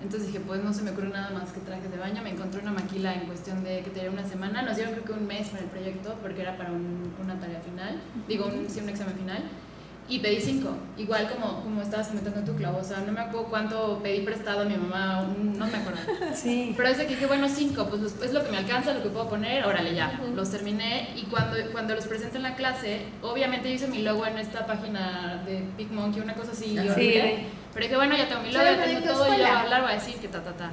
[0.02, 2.22] Entonces dije, pues no se me ocurre nada más que trajes de baño.
[2.22, 4.62] Me encontré una maquila en cuestión de que tenía una semana.
[4.62, 7.61] Nos dieron creo que un mes para el proyecto porque era para un- una tarea
[7.61, 9.42] final, digo, un, sí, un examen final.
[10.10, 12.76] Y pedí cinco, igual como, como estabas comentando tú, Clau.
[12.78, 15.98] O sea, no me acuerdo cuánto pedí prestado a mi mamá, no me acuerdo.
[16.34, 16.72] Sí.
[16.76, 19.10] Pero es de que dije, bueno, cinco, pues es lo que me alcanza, lo que
[19.10, 20.18] puedo poner, órale ya.
[20.34, 24.24] Los terminé y cuando, cuando los presenté en la clase, obviamente yo hice mi logo
[24.26, 26.78] en esta página de Big Monkey, una cosa así Sí.
[26.88, 27.44] horrible.
[27.74, 29.82] Pero dije, bueno, ya tengo mi logo, ya tengo todo, y ya voy a hablar,
[29.82, 30.72] voy a decir que ta, ta, ta.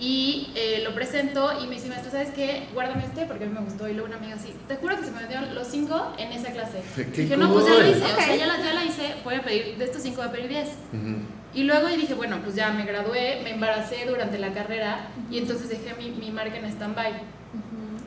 [0.00, 2.68] Y eh, lo presento y me dice, maestro, ¿sabes qué?
[2.72, 3.88] Guárdame este porque a mí me gustó.
[3.88, 6.52] Y luego una amiga así, te juro que se me dieron los cinco en esa
[6.52, 6.82] clase.
[6.94, 8.38] Qué dije, no, pues ya lo hice, o sea, Ok.
[8.38, 10.68] ya la, ya la hice, voy a pedir, de estos cinco voy a pedir diez.
[10.92, 11.16] Ujú.
[11.54, 15.68] Y luego dije, bueno, pues ya me gradué, me embaracé durante la carrera y entonces
[15.68, 17.12] dejé mi, mi marca en stand-by.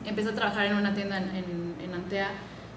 [0.06, 2.28] Empecé a trabajar en una tienda en, en, en Antea.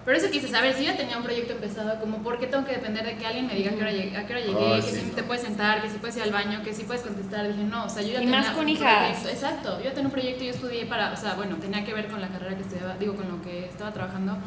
[0.05, 2.73] Pero eso quise saber, si ya tenía un proyecto empezado, como por qué tengo que
[2.73, 4.81] depender de que alguien me diga a qué hora llegué, a qué hora llegué Ay,
[4.81, 5.13] que sí, si no.
[5.15, 7.47] te puedes sentar, que si puedes ir al baño, que si puedes contestar.
[7.47, 8.97] Dije, no, o sea, yo ya Y tenía más con un hijas.
[9.17, 9.29] proyecto.
[9.29, 11.93] Exacto, yo ya tenía un proyecto y yo estudié para, o sea, bueno, tenía que
[11.95, 14.37] ver con la carrera que estudiaba, digo, con lo que estaba trabajando.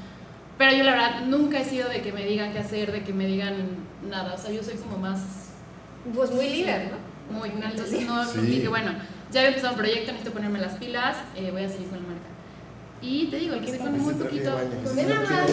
[0.59, 3.13] Pero yo la verdad nunca he sido de que me digan qué hacer, de que
[3.13, 3.55] me digan
[4.09, 5.51] nada, o sea, yo soy como más
[6.15, 7.09] Pues muy líder, ¿no?
[7.37, 8.41] muy entonces no Sí.
[8.41, 8.91] dije bueno
[9.31, 12.09] ya había empezado un proyecto necesito ponerme las pilas eh, voy a seguir con la
[12.09, 12.29] marca
[13.01, 14.51] y te digo empecé con muy poquito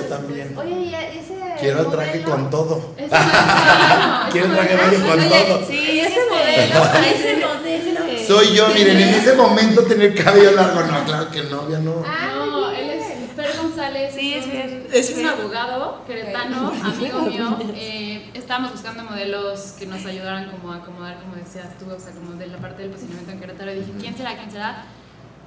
[0.10, 0.58] también.
[0.58, 1.36] Oye, y ese.
[1.60, 2.94] Quiero el traje con todo.
[4.32, 5.66] Quiero el traje baño con todo.
[5.68, 6.84] Sí, ese modelo.
[7.06, 8.28] Ese modelo.
[8.28, 12.04] Soy yo, miren, en ese momento tener cabello largo, no, claro que no, ya no.
[12.06, 13.00] Ah, no, él bien.
[13.00, 14.16] es Fer González.
[14.16, 14.88] Sí, es un- Fer.
[14.92, 17.58] Es un abogado queretano, amigo mío.
[17.76, 22.14] Eh, estábamos buscando modelos que nos ayudaran como a acomodar, como decías tú, o sea,
[22.14, 23.72] como de la parte del posicionamiento en Querétaro.
[23.74, 24.36] Y dije, ¿quién será?
[24.36, 24.86] ¿Quién será?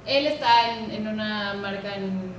[0.05, 2.37] Él está en, en una marca en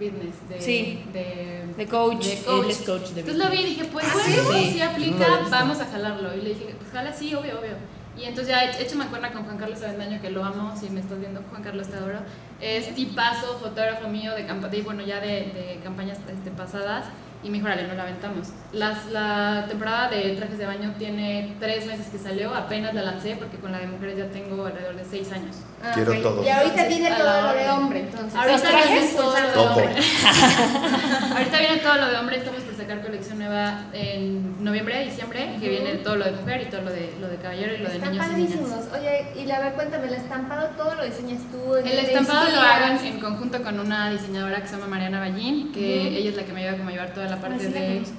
[0.00, 1.04] business de, Sí.
[1.12, 2.24] de, De coach.
[2.26, 2.64] de coach.
[2.64, 4.70] Él es coach de Entonces lo vi y dije, pues Ah, bueno, sí.
[4.72, 6.34] si aplica, vamos a jalarlo.
[6.36, 7.74] Y le dije, pues jala, sí, obvio, obvio.
[8.16, 11.00] Y entonces ya he hecho mancuerna con Juan Carlos Avendaño, que lo amo, si me
[11.00, 12.18] estás viendo, Juan Carlos te adoro.
[12.60, 17.06] Es tipazo, fotógrafo mío de, campa- de bueno, ya de, de campañas este, pasadas.
[17.42, 18.48] Y me dijo, no la aventamos.
[18.72, 23.36] Las, la temporada de trajes de baño tiene tres meses que salió, apenas la lancé
[23.36, 25.56] porque con la de mujeres ya tengo alrededor de seis años.
[25.82, 26.22] Ah, Quiero ok.
[26.22, 26.46] todos.
[26.46, 28.34] Y ahorita viene todo lo de hombre, entonces.
[28.38, 29.74] Ahorita viene todo lo de Todo.
[29.74, 29.94] hombre.
[31.32, 35.68] Ahorita viene todo lo de hombre, estamos por sacar colección nueva en noviembre, diciembre, que
[35.68, 37.96] viene todo lo de mujer y todo lo de, lo de caballero y lo de
[37.96, 38.52] Están niños y niñas.
[38.60, 38.98] padrísimos.
[39.00, 41.74] Oye, y la ver, cuéntame, el estampado todo lo diseñas tú.
[41.76, 45.72] El te estampado lo hago en, conjunto con una diseñadora que se llama Mariana Ballín,
[45.72, 47.80] que ella es la que me ayuda como a llevar toda la parte sí la
[47.80, 47.94] de...
[47.94, 48.14] conozco.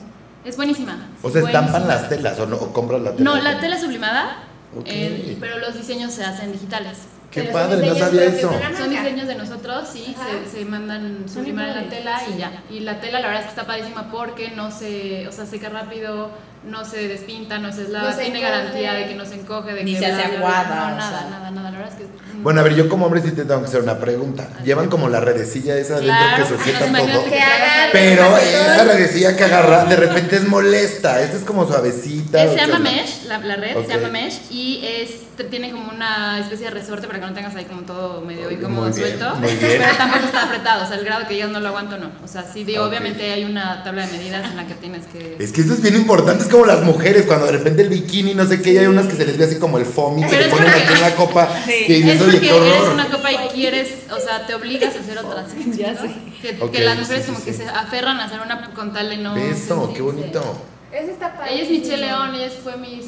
[0.45, 1.07] Es buenísima.
[1.21, 3.23] O sea, estampan las telas o, no, o compras la tela.
[3.23, 4.37] No, la tela es sublimada,
[4.77, 4.83] Ok.
[4.87, 6.97] eh, pero los diseños se hacen digitales.
[7.31, 8.49] Qué Pero son padre, no diseños sabía eso.
[8.49, 10.15] de Son diseños de nosotros, sí,
[10.51, 12.63] se, se mandan sublimar en la tela y ya.
[12.69, 15.69] Y la tela la verdad es que está padrísima porque no se, o sea, seca
[15.69, 16.29] rápido,
[16.65, 18.51] no se despinta, no se eslava, No se tiene encoge.
[18.51, 21.19] garantía de que no se encoge, de Ni que se hace aguada, No, o nada,
[21.19, 21.29] sea.
[21.29, 22.13] nada, nada, la verdad es que...
[22.43, 24.47] Bueno, a ver, yo como hombre sí te tengo que hacer una pregunta.
[24.65, 27.23] Llevan como la redecilla esa Claro, dentro que sujeta no, todo.
[27.25, 27.39] que
[27.93, 31.21] Pero esa redecilla que agarra de repente es molesta.
[31.21, 32.43] Esta es como suavecita.
[32.43, 33.85] Eh, ¿o se llama mesh, la, la red Ok.
[33.87, 37.33] se llama mesh y es, te- tiene como una especie de resorte para que no
[37.33, 39.35] tengas ahí como todo medio y como Muy bien, suelto.
[39.35, 39.81] muy bien.
[39.81, 42.11] Pero tampoco está apretado, o sea, el grado que yo no lo aguanto no.
[42.23, 45.37] O sea, sí, obviamente hay una tabla de medidas en la que tienes que...
[45.39, 48.35] Es que eso es bien importante, es como las mujeres, cuando de repente el bikini,
[48.35, 50.37] no sé qué, y hay unas que se les ve así como el foamy, que
[50.37, 52.93] le es ponen aquí en la copa, y Es porque eres horror.
[52.93, 55.45] una copa y quieres, o sea, te obligas a hacer otra.
[55.49, 55.73] ¿sí?
[55.77, 56.13] Ya sé.
[56.41, 57.63] Que, las sí, mujeres sí, como que sí.
[57.63, 59.35] se aferran a hacer una con tal de no...
[59.35, 60.41] Eso, qué bonito.
[60.91, 61.55] Eso está padre.
[61.55, 63.05] Ella es Michelle León, ella fue mis,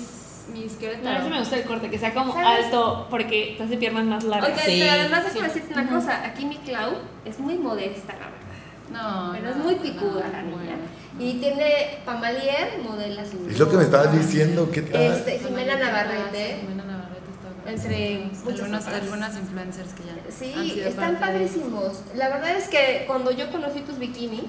[0.52, 0.72] mis
[1.04, 2.66] No, a veces me gusta el corte, que sea como ¿Sabes?
[2.66, 4.60] alto porque te hace piernas más largas.
[4.66, 5.30] Sí, pero además sí.
[5.36, 6.26] déjame decirte una cosa.
[6.26, 6.94] Aquí mi Clau
[7.26, 8.46] es muy modesta, la verdad.
[8.92, 10.56] No, Pero es muy picuda no, la niña.
[10.56, 11.05] bueno.
[11.18, 13.48] Y tiene Pamalier, modela su.
[13.50, 15.02] Es lo que me estabas diciendo, ¿qué tal?
[15.02, 16.58] Este, Jimena Navarrete.
[16.62, 22.02] Jimena Navarrete está con Entre muchas algunas, influencers que ya han Sí, sido están padrísimos.
[22.16, 24.44] La verdad es que cuando yo conocí tus bikinis,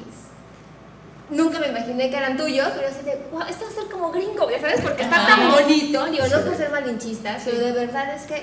[1.30, 4.10] nunca me imaginé que eran tuyos, pero así de, wow, esto va a ser como
[4.10, 6.06] gringo, ya sabes, porque está tan bonito.
[6.06, 8.42] Digo, no por ser malinchista, pero de verdad es que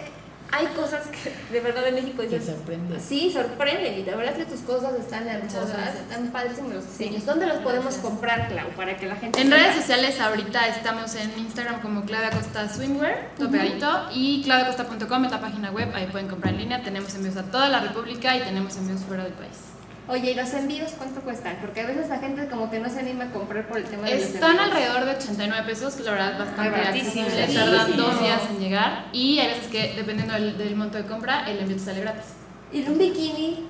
[0.54, 3.00] hay cosas que de verdad en México dices, sorprende.
[3.00, 7.26] Sí, sorprenden y la verdad es que tus cosas están hermosas, están padrísimos los diseños.
[7.26, 8.70] ¿Dónde los podemos comprar, Clau?
[8.76, 13.32] Para que la gente En redes sociales ahorita estamos en Instagram como Claudia Costa Swimwear,
[13.36, 17.36] todo pegadito, y claudiacosta.com es la página web, ahí pueden comprar en línea, tenemos envíos
[17.38, 19.63] a toda la república y tenemos envíos fuera del país.
[20.08, 21.58] Oye, ¿y los envíos cuánto cuestan?
[21.62, 24.04] Porque a veces la gente como que no se anima a comprar por el tema
[24.08, 24.66] de los Están envíos.
[24.68, 27.26] alrededor de 89 pesos, que la verdad es bastante Baratísimo.
[27.26, 31.06] accesible, tardan dos días en llegar y hay veces que dependiendo del, del monto de
[31.06, 32.26] compra, el envío te sale gratis.
[32.74, 33.68] Y un bikini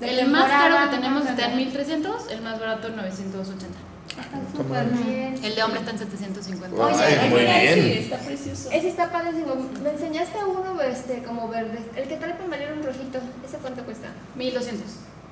[0.00, 3.78] de El más caro que tenemos ¿cuánto está en 1300, el más barato 980.
[4.08, 5.34] Está súper bien.
[5.44, 6.76] El de hombre está en 750.
[6.82, 7.74] Oye, Ay, muy bien.
[7.74, 8.70] Sí, está precioso.
[8.72, 9.54] Ese está padrísimo.
[9.80, 11.78] Me enseñaste uno este, como verde.
[11.94, 13.20] El que trae para un rojito.
[13.46, 14.08] ¿Ese cuánto cuesta?
[14.34, 14.84] 1200.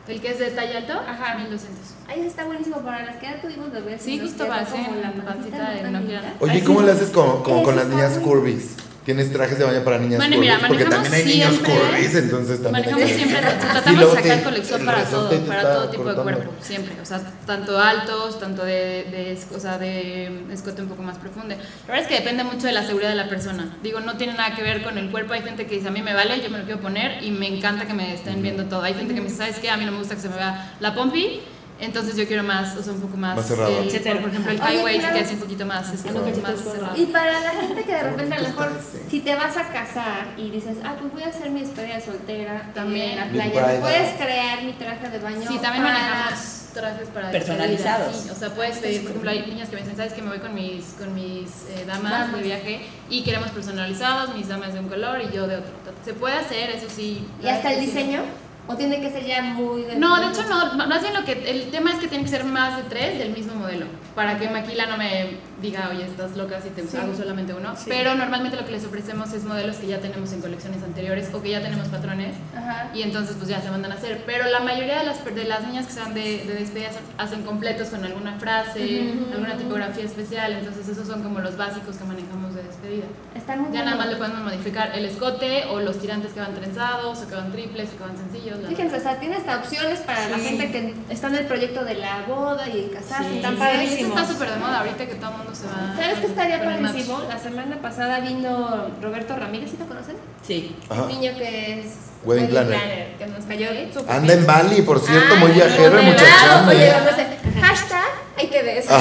[0.08, 1.34] El que es de talla alto, Ajá.
[1.38, 1.78] 1200.
[2.08, 4.00] Ahí está buenísimo para las que ya tuvimos bebés.
[4.02, 6.20] Sí, justo para como hacer la pancita de tan no bonita.
[6.20, 6.34] quieran.
[6.40, 8.76] Oye, ¿cómo le haces con, con, con las niñas curvis?
[9.06, 10.50] ¿Tienes trajes de baño para niñas Bueno, curvis?
[10.52, 14.84] mira, Porque también hay niños siempre- curvis, entonces también Manejamos siempre, tratamos de sacar colección
[14.84, 16.22] para todo, para todo tipo de cortando.
[16.40, 17.00] cuerpo, siempre.
[17.00, 21.54] O sea, tanto altos, tanto de, de, o sea, de escote un poco más profundo.
[21.54, 23.76] La verdad es que depende mucho de la seguridad de la persona.
[23.82, 25.34] Digo, no tiene nada que ver con el cuerpo.
[25.34, 27.46] Hay gente que dice, a mí me vale, yo me lo quiero poner y me
[27.46, 28.82] encanta que me estén viendo todo.
[28.82, 29.70] Hay gente que me dice, ¿sabes qué?
[29.70, 31.42] A mí no me gusta que se me vea la pompi.
[31.78, 33.68] Entonces yo quiero más, o sea, un poco más, Más cerrado.
[33.78, 35.16] el- por, por ejemplo, el Oye, high waist claro.
[35.16, 36.96] que es un poquito más, es como más cerrado.
[36.96, 40.28] Y para la gente que de repente a lo mejor, si te vas a casar
[40.38, 43.10] y dices, ah, pues voy a hacer mi despedida soltera También.
[43.10, 43.74] en la playa, bridal.
[43.74, 45.40] ¿me puedes crear mi traje de baño?
[45.48, 48.16] Sí, también para- manejamos trajes para Personalizados.
[48.16, 50.28] Sí, o sea, puedes pedir, por ejemplo, hay niñas que me dicen, ¿sabes que me
[50.28, 54.80] voy con mis, con mis eh, damas de viaje y queremos personalizados, mis damas de
[54.80, 55.72] un color y yo de otro?
[56.04, 57.26] Se puede hacer, eso sí.
[57.42, 57.86] ¿Y hasta el Sí.
[57.86, 58.22] diseño?
[58.68, 61.32] ¿O tiene que ser ya muy de No, de hecho no, más bien lo que,
[61.50, 64.48] el tema es que tiene que ser más de tres del mismo modelo, para que
[64.48, 68.64] Maquila no me diga, oye, estás loca si te hago solamente uno, pero normalmente lo
[68.66, 71.88] que les ofrecemos es modelos que ya tenemos en colecciones anteriores o que ya tenemos
[71.88, 72.90] patrones, Ajá.
[72.94, 74.22] y entonces pues ya se mandan a hacer.
[74.26, 77.42] Pero la mayoría de las, de las niñas que se van de, de despedida hacen
[77.42, 82.54] completos con alguna frase, alguna tipografía especial, entonces esos son como los básicos que manejamos
[82.54, 83.06] de despedida.
[83.34, 86.54] Están muy Ya nada más le podemos modificar el escote o los tirantes que van
[86.54, 88.58] trenzados o que van triples o que van sencillos.
[88.68, 91.94] Fíjense, o sea, tiene hasta opciones para la gente que está en el proyecto de
[91.94, 93.30] la boda y casarse.
[93.30, 93.98] Sí, están sí, padrísimos.
[94.00, 95.94] Eso está súper de moda ahorita que todo el mundo se va.
[95.96, 97.20] ¿Sabes qué estaría padrísimo?
[97.28, 100.16] La semana pasada vino Roberto Ramírez, ¿sí lo conocen?
[100.46, 100.76] Sí.
[100.88, 101.02] Ajá.
[101.02, 101.86] Un niño que es
[102.24, 103.14] Wedding planner.
[103.18, 103.68] que nos cayó
[104.08, 106.12] Anda en Bali, por cierto, Ay, muy viajero moderado.
[106.12, 106.68] muchachón.
[106.68, 108.04] Oye, no sé, hashtag,
[108.36, 108.86] ahí te ves.
[108.90, 109.00] Ah.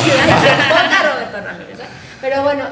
[0.69, 1.79] Ponga Roberto Ramírez.
[1.79, 1.83] ¿eh?
[2.21, 2.65] Pero bueno,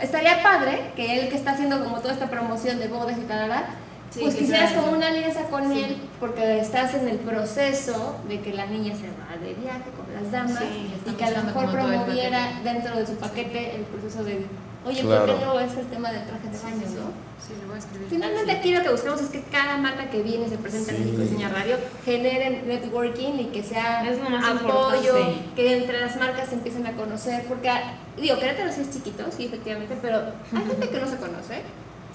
[0.00, 3.48] estaría padre que él que está haciendo como toda esta promoción de bodas y tal,
[3.48, 3.64] tal,
[4.10, 5.82] Sí, pues quisieras como una alianza con Sí.
[5.82, 10.06] él porque estás en el proceso de que la niña se va de viaje con
[10.14, 14.24] las damas Sí, y que a lo mejor promoviera dentro de su paquete el proceso
[14.24, 14.46] de,
[14.86, 15.26] oye, Claro.
[15.26, 16.94] ¿por qué no es el tema del traje de baño, sí, sí.
[16.96, 17.28] no?
[17.38, 18.08] Sí, lo voy a escribir.
[18.10, 20.96] Finalmente aquí lo que buscamos es que cada marca que viene y se presenta Sí.
[20.96, 25.14] en México Diseña Radio genere networking y que sea Es lo más apoyo,
[25.54, 27.70] que entre las marcas se empiecen a conocer, porque
[28.16, 30.18] digo, Querétaro sí es chiquito, sí, efectivamente, pero
[30.52, 31.62] hay gente que no se conoce.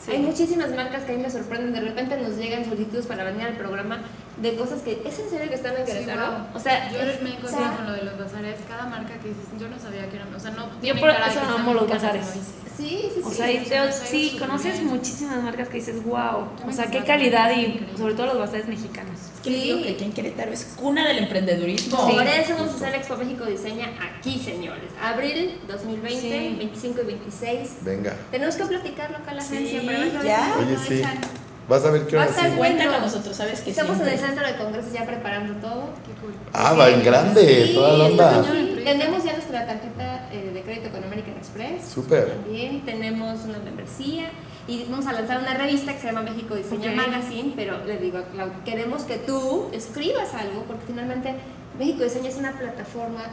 [0.10, 3.44] Hay muchísimas marcas que a mí me sorprenden, de repente nos llegan solicitudes para venir
[3.44, 4.00] al programa
[4.38, 6.32] de cosas que, ¿es en serio que están en Sí, Querétaro?
[6.32, 6.40] wow.
[6.56, 8.60] O sea, yo es- me he encontrado con lo de los bazares.
[8.68, 10.34] Cada marca que dices, yo no sabía que eran.
[10.36, 10.68] O sea, no.
[10.82, 12.26] Yo por eso amo los bazares.
[12.78, 13.02] Dices.
[13.04, 13.36] Sí, sí, O sí.
[13.36, 14.88] sea, y sí, te- sí, sí, conoces bien.
[14.88, 19.14] muchísimas marcas que dices, wow, o sea, qué calidad y sobre todo los bazares mexicanos.
[19.36, 21.98] Es que digo que aquí en Querétaro es cuna del emprendedurismo.
[22.10, 24.90] Por eso vamos a hacer Expo México Diseña aquí, señores.
[25.02, 26.56] Abril 2020, Sí.
[26.58, 27.70] 25 y 26.
[27.82, 28.16] Venga.
[28.32, 30.56] tenemos que platicarlo acá a la Sí, agencia para ver ya.
[30.60, 30.94] Oye, sí.
[31.00, 31.20] echan.
[31.68, 32.56] Vas a ver qué Va a hora sí.
[32.58, 35.90] Cuenta con nosotros, sabes que Estamos en el centro de congresos ya preparando todo.
[36.06, 36.34] Qué cool.
[36.52, 38.44] Ah, va en grande, Sí, toda la onda.
[38.44, 38.82] sí.
[38.84, 41.86] Tenemos ya nuestra tarjeta eh, de crédito con American Express.
[41.94, 42.28] Súper.
[42.44, 44.30] También tenemos una membresía
[44.68, 46.96] y vamos a lanzar una revista que se llama México Diseña Ok.
[47.08, 51.36] Magazine, pero les digo, Clau, queremos que tú escribas algo porque finalmente
[51.78, 53.24] México Diseña es una plataforma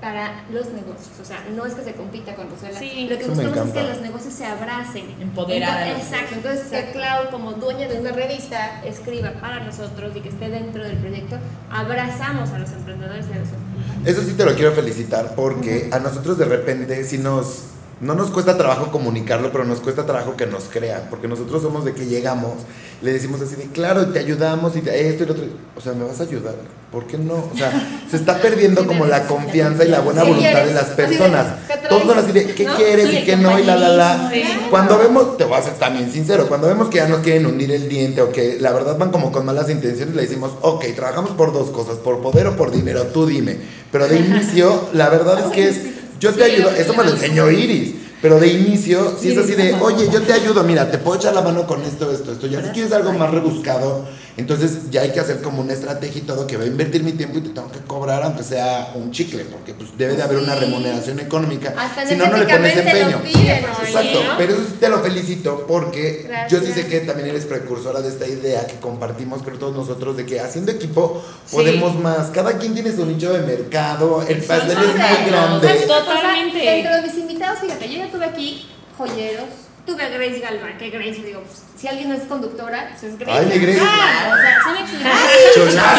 [0.00, 3.06] para los negocios, o sea, no es que se compita con Rosela, Sí.
[3.08, 5.04] lo que buscamos es que los negocios se abracen.
[5.20, 10.16] Empoderar los Entonces, Exacto, entonces que Clau como dueña de una revista escriba para nosotros
[10.16, 11.36] y que esté dentro del proyecto,
[11.70, 13.71] abrazamos a los emprendedores y a los emprendedores.
[14.04, 17.64] Eso sí te lo quiero felicitar porque a nosotros de repente sí nos
[18.02, 21.84] no nos cuesta trabajo comunicarlo, pero nos cuesta trabajo que nos crean, porque nosotros somos
[21.84, 22.52] de que llegamos,
[23.00, 25.44] le decimos así de, claro, te ayudamos y te- esto y lo otro,
[25.76, 26.54] o sea, ¿me vas a ayudar?
[26.90, 27.34] ¿Por qué no?
[27.34, 27.72] O sea,
[28.10, 31.46] se está perdiendo como la confianza y la buena ¿Qué voluntad de las personas.
[31.88, 33.58] Todos son así de, ¿qué quieres y qué no?
[33.58, 34.32] Y la, la, la.
[34.68, 37.70] Cuando vemos, te voy a ser también sincero, cuando vemos que ya nos quieren hundir
[37.72, 41.30] el diente o que la verdad van como con malas intenciones, le decimos, ok, trabajamos
[41.32, 43.56] por dos cosas, por poder o por dinero, tú dime.
[43.90, 45.80] Pero de inicio, la verdad es que es,
[46.22, 47.94] yo te Sí, ayudo, eso me lo enseñó Iris.
[48.22, 51.34] Pero de inicio, si es así de, oye, yo te ayudo, mira, te puedo echar
[51.34, 52.46] la mano con esto, esto, esto.
[52.46, 54.06] Ya si quieres algo más rebuscado,
[54.36, 57.12] entonces ya hay que hacer como una estrategia y todo, que va a invertir mi
[57.12, 60.38] tiempo y te tengo que cobrar, aunque sea un chicle, porque pues debe de haber
[60.38, 61.74] una remuneración económica.
[61.76, 63.10] Hasta si no, no le pones empeño.
[63.10, 63.84] lo piden, ¿no?
[63.84, 64.38] Exacto, ¿no?
[64.38, 68.08] pero eso sí te lo felicito porque yo sí sé que también eres precursora de
[68.08, 72.28] esta idea que compartimos con todos nosotros de que haciendo equipo podemos más.
[72.28, 75.68] Cada quien tiene su nicho de mercado, el pastel es muy grande.
[75.86, 76.58] Totalmente.
[76.58, 79.44] O sea, dentro de mis invitados, fíjate, yo ya tuve aquí joyeros,
[79.86, 83.38] tuve a Grace Galván, que Grace, digo, pues, si alguien es conductora, pues es Grace.
[83.38, 83.80] Ay, mi Grace.
[83.82, 85.92] Ah, o sea,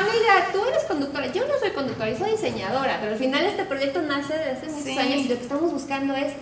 [0.00, 3.64] amiga, tú eres conductora, yo no soy conductora, yo soy diseñadora, pero al final este
[3.64, 4.98] proyecto nace desde hace muchos Sí.
[4.98, 6.32] años y lo que estamos buscando es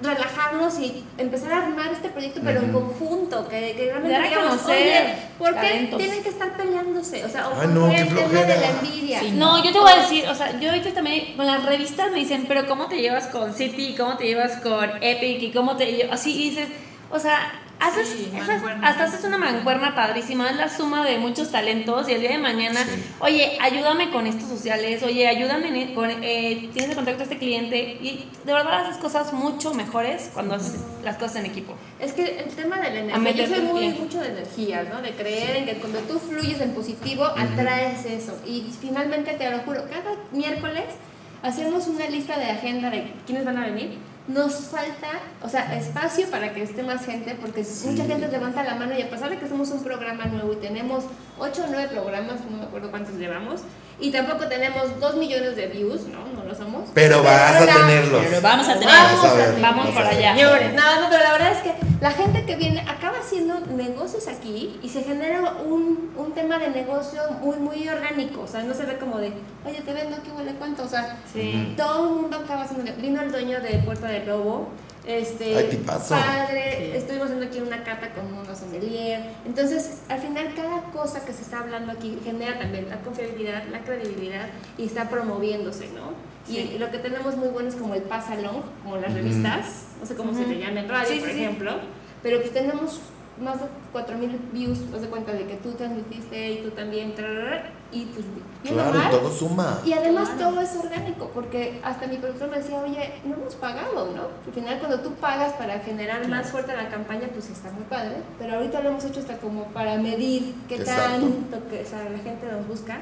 [0.00, 5.14] relajarnos y empezar a armar este proyecto pero en conjunto que, que realmente digamos, oye,
[5.38, 5.98] ¿por qué talentos.
[5.98, 7.24] tienen que estar peleándose?
[7.24, 9.20] O sea, o Ay, no, qué el tema de la envidia.
[9.20, 9.30] Sí.
[9.32, 12.18] No, yo te voy a decir, o sea, yo ahorita también con las revistas me
[12.18, 13.94] dicen, pero ¿cómo te llevas con City?
[13.96, 15.42] ¿Cómo te llevas con Epic?
[15.42, 16.20] ¿Y cómo te llevas?
[16.20, 16.68] Así y dices,
[17.10, 21.50] o sea, haces, Sí, esas- hasta haces una mancuerna padrísima, es la suma de muchos
[21.52, 22.80] talentos y el día de mañana,
[23.18, 27.38] oye, ayúdame con estos sociales, oye, ayúdame en- con, eh, tienes el contacto a este
[27.38, 31.74] cliente y de verdad haces cosas mucho mejores cuando haces las cosas en equipo.
[32.00, 35.02] Es que el tema de la energía, yo soy muy mucho de energías, ¿no?
[35.02, 38.38] De creer en que cuando tú fluyes en positivo, atraes eso.
[38.46, 40.84] Y finalmente, te lo juro, cada miércoles
[41.42, 43.98] hacemos una lista de agenda de quiénes van a venir.
[44.28, 48.74] Nos falta, o sea, espacio para que esté más gente, porque mucha gente levanta la
[48.74, 51.04] mano y a pesar de que somos un programa nuevo y tenemos
[51.38, 53.60] 8 o 9 programas, no me acuerdo cuántos llevamos,
[53.98, 56.26] y tampoco tenemos 2 millones de views, ¿no?
[56.34, 56.90] No lo somos.
[56.94, 58.22] Pero vas a tenerlos.
[58.28, 58.88] Pero vamos a tener.
[58.94, 59.60] Vamos a.
[59.60, 60.34] Vamos para allá.
[60.34, 64.28] Señores, no, no, pero la verdad es que la gente que viene acaba haciendo negocios
[64.28, 68.42] aquí y se genera un, un tema de negocio muy, muy orgánico.
[68.42, 69.32] O sea, no se ve como de,
[69.64, 70.84] oye, te vendo, ¿qué huele cuánto?
[70.84, 71.74] O sea, Sí.
[71.76, 72.92] todo el mundo acaba haciendo.
[72.98, 74.68] Vino el dueño de Puerta del Lobo.
[75.06, 76.96] Este, Ay, padre, Sí.
[76.96, 79.20] estuvimos haciendo aquí una cata con una sommelier.
[79.46, 83.80] Entonces, al final, cada cosa que se está hablando aquí genera también la confiabilidad, la
[83.84, 86.10] credibilidad y está promoviéndose, ¿no?
[86.46, 86.72] Sí.
[86.74, 90.06] Y lo que tenemos muy bueno es como el pass along, como las revistas, no
[90.06, 91.40] sé cómo se le llama en radio, Sí, por sí, sí.
[91.42, 91.72] ejemplo,
[92.22, 93.00] pero pues tenemos
[93.40, 97.14] más de 4000 views, haz de cuenta de que tú transmitiste y tú también,
[97.92, 98.24] y pues
[98.62, 99.80] bien Claro, y todo suma.
[99.84, 104.12] Y además todo es orgánico, porque hasta mi productor me decía, oye, no hemos pagado,
[104.14, 104.22] ¿no?
[104.46, 108.16] Al final cuando tú pagas para generar más fuerte la campaña, pues está muy padre,
[108.38, 111.20] pero ahorita lo hemos hecho hasta como para medir qué Exacto.
[111.20, 112.98] tanto que o sea, la gente nos busca.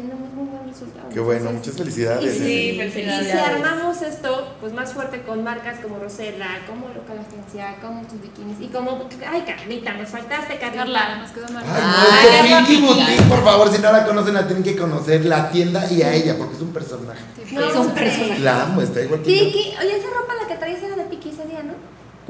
[0.00, 1.08] Tenemos muy buen resultado.
[1.08, 2.34] Qué bueno, Entonces, muchas felicidades.
[2.34, 3.26] y Sí, si- felicidades.
[3.26, 8.02] Y si armamos esto, pues más fuerte con marcas como Rosella, como Local Agencia, como
[8.02, 9.08] tus bikinis y como.
[9.28, 11.16] Ay, Carlita, nos faltaste, Carla, Carlita.
[11.18, 11.64] nos quedó mal.
[11.66, 12.86] Ay, Ay, no.
[12.86, 16.12] Boutique, por favor, si no la conocen, la tienen que conocer, la tienda y a
[16.14, 17.20] ella, porque es un personaje.
[17.52, 18.38] No, Es un personaje.
[18.40, 19.26] La amo, está igual que.
[19.30, 21.10] Piki, oye, esa ropa la que traes era de ¿no?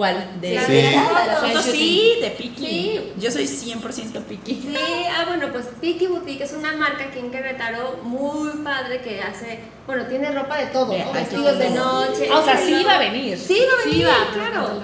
[0.00, 0.40] ¿Cuál?
[0.40, 0.72] De La Sí.
[0.72, 2.64] de sí, de Piki.
[2.66, 3.12] Sí.
[3.18, 4.54] Yo soy 100% Piki.
[4.54, 4.74] Sí,
[5.10, 9.58] ah, bueno, pues Piki Boutique es una marca aquí en Querétaro muy padre que hace,
[9.86, 11.12] bueno, tiene ropa de todo, ¿no?
[11.12, 12.28] vestidos de noche.
[12.32, 13.36] Ah, o sea, sí iba a venir.
[13.36, 14.80] Sí, iba a Sí, venir, va, claro.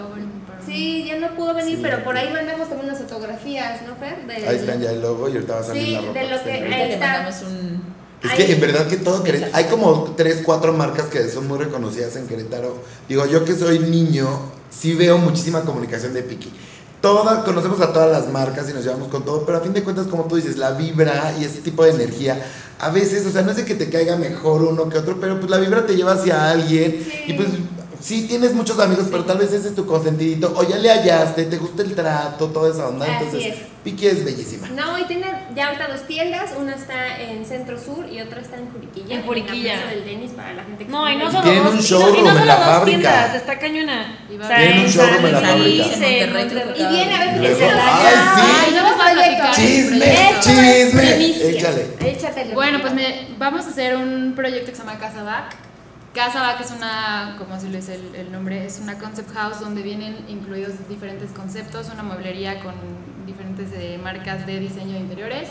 [0.67, 1.81] Sí, ya no pudo venir, Sí.
[1.83, 4.19] pero por ahí mandamos también unas fotografías, ¿no, Fer?
[4.27, 6.13] De- Ahí están ya el logo y ahorita va a salir Sí, la ropa.
[6.21, 7.07] de lo está que- le está.
[7.07, 7.96] mandamos un.
[8.23, 8.37] Es Ay.
[8.39, 12.17] que en verdad que todo Querétaro, hay como tres, cuatro marcas que son muy reconocidas
[12.17, 12.77] en Querétaro.
[13.09, 14.29] Digo, yo que soy niño,
[14.71, 16.51] sí veo muchísima comunicación de Piki.
[17.01, 19.85] Todas, conocemos a todas las marcas y nos llevamos con todo, pero a fin de
[19.85, 22.43] cuentas, como tú dices, la vibra y ese tipo de energía,
[22.79, 25.39] a veces, o sea, no es de que te caiga mejor uno que otro, pero
[25.39, 27.49] pues la vibra te lleva hacia alguien y pues
[28.01, 31.45] sí tienes muchos amigos, pero tal vez ese es tu consentidito, o ya le hallaste,
[31.45, 33.77] te gusta el trato, toda esa onda, Así entonces es.
[33.85, 34.67] Piki es bellísima.
[34.71, 38.57] No, y tiene ya ahorita dos tiendas, una está en Centro Sur y otra está
[38.57, 39.15] en Juriquilla.
[39.15, 39.75] En Juriquilla.
[39.75, 41.79] la plaza del Denis para la gente que No, y no solo Tienen dos, un
[41.79, 42.99] y no- y showroom no en solo la dos fábrica.
[42.99, 44.19] tiendas, está cañona.
[44.29, 45.85] Y va O sea, Tienen un showroom en la fábrica.
[45.95, 48.15] En en que Y viene a ver luego- se la ¡Ay,
[48.67, 48.73] sí!
[48.73, 49.51] Nuevo les voy a.
[49.53, 51.49] Chisme, chisme.
[51.51, 51.87] Échale.
[52.01, 52.55] Échatelo.
[52.55, 55.55] Bueno, pues me- vamos a hacer un proyecto que se llama Casa Back.
[56.17, 59.83] Casa Back es una, como lo dice el, el nombre, es una concept house donde
[59.83, 62.73] vienen incluidos diferentes conceptos, una mueblería con
[63.27, 65.51] diferentes eh, marcas de diseño de interiores,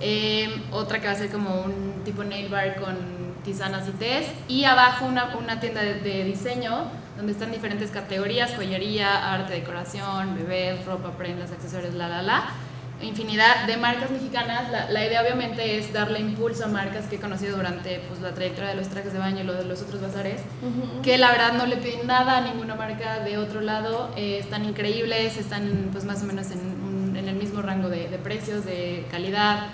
[0.00, 2.96] eh, otra que va a ser como un tipo nail bar con
[3.44, 6.84] tisanas y tés, y abajo una, una tienda de, de diseño
[7.18, 12.44] donde están diferentes categorías, joyería, arte, decoración, bebés, ropa, prendas, accesorios, la, la, la
[13.02, 14.70] infinidad de marcas mexicanas.
[14.70, 18.32] La, la idea obviamente es darle impulso a marcas que he conocido durante pues, la
[18.32, 20.40] trayectoria de los trajes de baño y lo de los otros bazares,
[21.02, 24.64] que la verdad no le piden nada a ninguna marca de otro lado, eh, están
[24.64, 29.06] increíbles, están pues más o menos en, en el mismo rango de, de precios, de
[29.10, 29.66] calidad,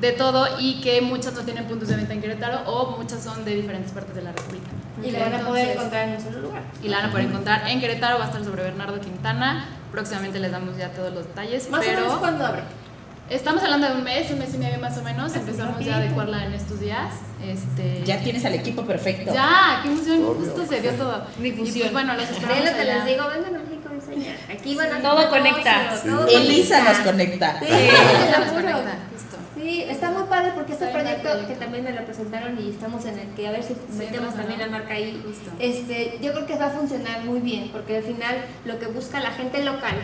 [0.00, 3.44] de todo y que muchas no tienen puntos de venta en Querétaro o muchas son
[3.44, 4.70] de diferentes partes de la República.
[5.02, 6.62] Y lo van a poder encontrar en un solo lugar.
[6.82, 9.66] y la van a poder encontrar en Querétaro, va a estar sobre Bernardo Quintana.
[9.94, 11.70] Próximamente les damos ya todos los detalles.
[11.70, 12.62] Más pero o menos cuando abre.
[13.30, 15.34] Estamos hablando de un mes, un mes y medio más o menos.
[15.34, 17.08] Empezamos ya a adecuarla en estos días.
[17.42, 19.32] Este, Ya tienes al equipo perfecto.
[19.32, 20.22] Ya, qué emoción.
[20.34, 21.24] Justo se dio todo.
[21.38, 21.76] Difusión.
[21.76, 22.64] Y pues bueno, los esperamos.
[22.64, 22.96] Lo que allá.
[22.96, 24.36] les digo, vengan a México a enseñar.
[24.50, 26.00] Aquí van a Todo conecta.
[26.04, 26.92] todo Elisa conecta.
[26.92, 27.60] nos conecta.
[27.60, 28.94] Sí, Sí, lo nos conecta,
[29.90, 33.28] está muy padre porque este proyecto, que también me lo presentaron y estamos en el
[33.34, 34.66] que a ver si metemos también ¿no?
[34.66, 35.22] la marca ahí.
[35.24, 35.50] Justo.
[35.58, 39.20] Este, yo creo que va a funcionar muy bien porque al final lo que busca
[39.20, 39.94] la gente local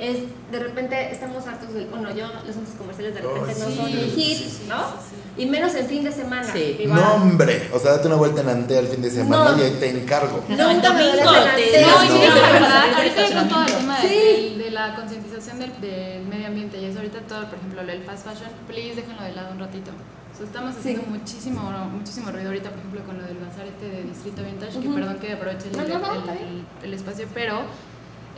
[0.00, 0.16] es
[0.50, 3.84] de repente estamos hartos del, bueno, yo los centros comerciales de repente no sí, son
[3.86, 4.82] mi hit, sí, ¿no?
[5.36, 6.50] Y menos en fin de semana.
[6.52, 6.76] Sí.
[6.80, 7.00] Igual.
[7.00, 7.68] No, hombre.
[7.72, 9.58] O sea, date una vuelta en Ante al fin de semana No.
[9.58, 10.42] y ahí te encargo.
[10.48, 11.14] No, el me domingo.
[11.16, 14.54] No, No, no, la no, verdad, no, ahorita con todo el tema de, Sí.
[14.58, 18.02] de la concientización del, del medio ambiente y eso, ahorita todo, por ejemplo, lo del
[18.02, 19.90] fast fashion, please déjenlo de lado un ratito.
[20.32, 21.08] O sea, estamos haciendo Sí.
[21.10, 21.60] muchísimo,
[21.92, 24.94] muchísimo ruido ahorita, por ejemplo, con lo del bazar este de Distrito Vintage, que Ujú.
[24.94, 27.60] perdón que aproveche el, No, no, no, el- el- el espacio, pero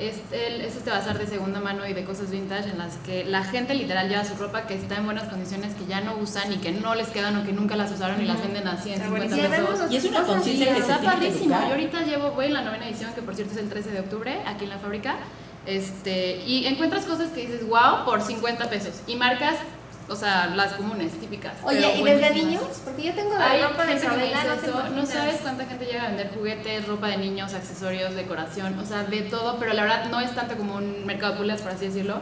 [0.08, 3.24] es, el- es este bazar de segunda mano y de cosas vintage en las que
[3.24, 6.52] la gente literal lleva su ropa que está en buenas condiciones, que ya no usan
[6.52, 9.02] y que no les quedan o que nunca las usaron y las venden a 100,
[9.02, 9.66] 50 buenísimo.
[9.68, 9.92] pesos.
[9.92, 11.48] Y es una conciencia que está padrísimo.
[11.60, 14.00] Yo ahorita llevo, voy en la novena edición, que por cierto es el 13 de
[14.00, 15.16] octubre, aquí en la fábrica.
[15.66, 18.94] Este, y encuentras cosas que dices, wow, por 50 pesos.
[19.06, 19.56] Y marcas,
[20.12, 21.54] o sea, las comunes, típicas.
[21.64, 22.62] Oye, ¿y desde niños?
[22.84, 26.08] Porque yo tengo la ropa de Isabela, no eso, no sabes cuánta gente llega a
[26.08, 30.20] vender juguetes, ropa de niños, accesorios, decoración, o sea, de todo, pero la verdad no
[30.20, 32.20] es tanto como un mercado de por así decirlo.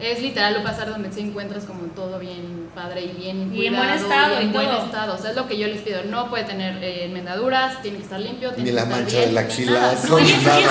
[0.00, 3.74] Es literal un pasar donde se encuentras como todo bien padre y bien Y en
[3.76, 4.84] buen estado y en y buen todo.
[4.86, 5.14] estado.
[5.14, 6.04] O sea, es lo que yo les pido.
[6.04, 9.16] No puede tener eh, enmendaduras, tiene que estar limpio, tiene Ni que la estar mancha
[9.16, 9.72] bien, de la ni axila.
[9.80, 9.96] nada.
[9.96, 10.70] son Oye, nada, que sí,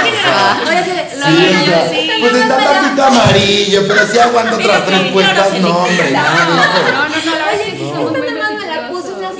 [1.60, 5.60] lo- sí, pues está no tantito amarillo, pero sí aguanta otras tres puestas.
[5.60, 6.12] No, hombre.
[6.12, 6.62] No, no, no, la
[7.36, 8.22] verdad es que sí somos muy
[9.38, 9.40] Y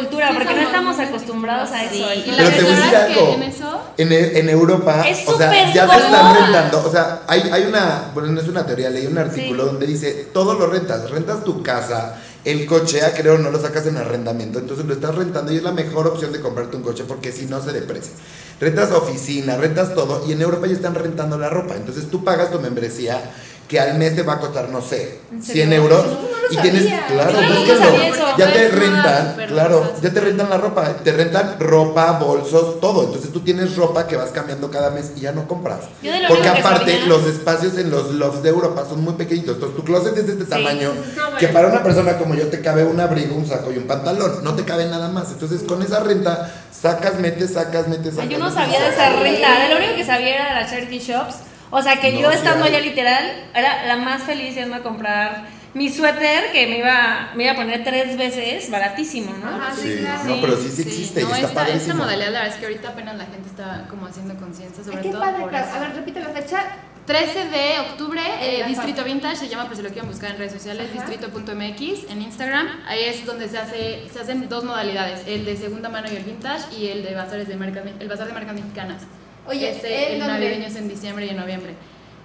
[0.00, 0.06] Sí.
[0.06, 1.94] cultura, Sí, porque no estamos acostumbrados a eso.
[1.94, 2.24] Sí.
[2.26, 3.32] Y Pero te voy a decir algo.
[3.34, 6.84] en eso En, en Europa, Es o sea, ya te están rentando.
[6.86, 10.28] O sea, hay, hay una, bueno, no es una teoría, leí un artículo donde dice,
[10.32, 14.58] todo lo rentas, rentas tu casa, el coche, ah, creo, no lo sacas en arrendamiento,
[14.58, 17.46] entonces lo estás rentando y es la mejor opción de comprarte un coche porque si
[17.46, 18.12] no se deprecia.
[18.60, 22.50] Rentas oficina, rentas todo y en Europa ya están rentando la ropa, entonces tú pagas
[22.50, 23.20] tu membresía
[23.68, 26.62] que al mes te va a costar, no sé, 100 euros no y sabía.
[26.72, 28.36] tienes, claro, tampoco búsquenlo.
[28.38, 33.04] Ya te rentan, claro, ya te rentan la ropa, te rentan ropa, bolsos, todo.
[33.04, 35.80] Entonces tú tienes ropa que vas cambiando cada mes y ya no compras.
[36.28, 39.56] Porque aparte sabía- los espacios en los lofts de Europa son muy pequeñitos.
[39.56, 42.62] Entonces tu closet es de este tamaño No, que para una persona como yo te
[42.62, 44.42] cabe un abrigo, un saco y un pantalón.
[44.42, 45.30] No te cabe nada más.
[45.32, 48.30] Entonces con esa renta sacas, metes, sacas, metes, sacas.
[48.30, 50.98] Yo no sabía de esa renta, de lo único que sabía era de las charity
[51.00, 51.34] shops.
[51.70, 55.46] O sea que No, yo estando allá literal, era la más feliz yendo a comprar
[55.74, 59.48] mi suéter que me iba, me iba a poner tres veces, baratísimo, ¿no?
[59.48, 60.24] Ajá, sí, Sí, claro.
[60.24, 62.66] no, pero sí, sí existe No, y está esta, esta modalidad, la verdad es que
[62.66, 65.20] ahorita apenas la gente está como haciendo conciencia sobre qué todo.
[65.20, 65.74] padre, por eso.
[65.74, 66.64] A ver, repite la fecha.
[67.04, 70.36] 13 de octubre, eh, la Distrito Vintage, se llama por si lo quieren buscar en
[70.36, 72.68] redes sociales, distrito.mx, en Instagram.
[72.86, 76.24] Ahí es donde se, hace, se hacen dos modalidades, el de segunda mano y el
[76.24, 79.02] vintage, y el de bazares de marcas, el bazar de marcas mexicanas.
[79.48, 81.74] Oye, este, ¿en el navideño es en diciembre y en noviembre.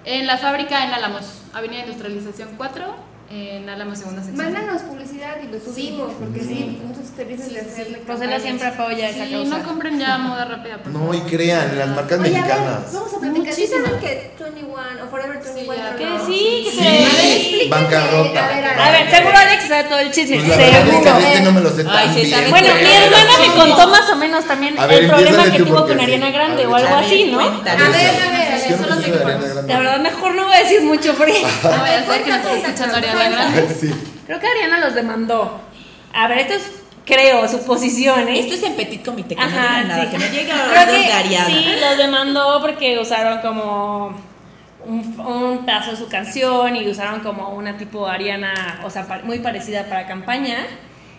[0.04, 4.46] En la fábrica en Álamos, Avenida Industrialización 4, en Álamos segunda sección.
[4.54, 9.26] Mándanos publicidad y lo subimos, porque sí, nosotros felices de hacerle Rosela siempre apoya esa
[9.26, 9.58] Sí, causa.
[9.58, 12.94] no compren ya moda rápida, por No, y crean, las marcas Oye, a ver, mexicanas.
[12.94, 13.54] vamos a platicar.
[13.54, 14.74] ¿Sí saben que 21
[15.04, 15.96] o Forever 21 ya.
[15.96, 17.60] Que sí, que Sí.
[17.64, 17.70] se...
[17.70, 18.46] Bancarrota.
[18.46, 21.04] A ver, A ver, seguro Alex sabe todo el chisme, Pues la verdad es que
[21.04, 21.18] seguro.
[21.28, 22.50] este no me lo sé Ay, tan sí, bien.
[22.50, 26.04] Bueno, mi hermana me contó más o menos también el problema que tuvo con sí.
[26.04, 27.40] Ariana Grande o algo así, ¿no?
[27.40, 29.74] a ver, a ver, Yo no de Ariana Grande.
[29.74, 32.40] La verdad, mejor no voy a decir mucho porque No vaya a ser que nos
[32.46, 33.76] esté escuchando Ariana Grande.
[33.80, 33.94] Sí.
[34.26, 35.62] creo que Ariana los demandó.
[36.14, 36.72] A ver, esto es,
[37.06, 38.40] creo, suposiciones.
[38.40, 40.10] Esto es en petit comité, que no Ajá, digan nada, sí.
[40.12, 41.46] que no llegue a que de Ariana.
[41.48, 44.16] Sí, los demandó porque usaron como
[44.86, 49.22] un, un pedazo de su canción y usaron como una tipo Ariana, o sea, pa-
[49.24, 50.58] muy parecida para campaña.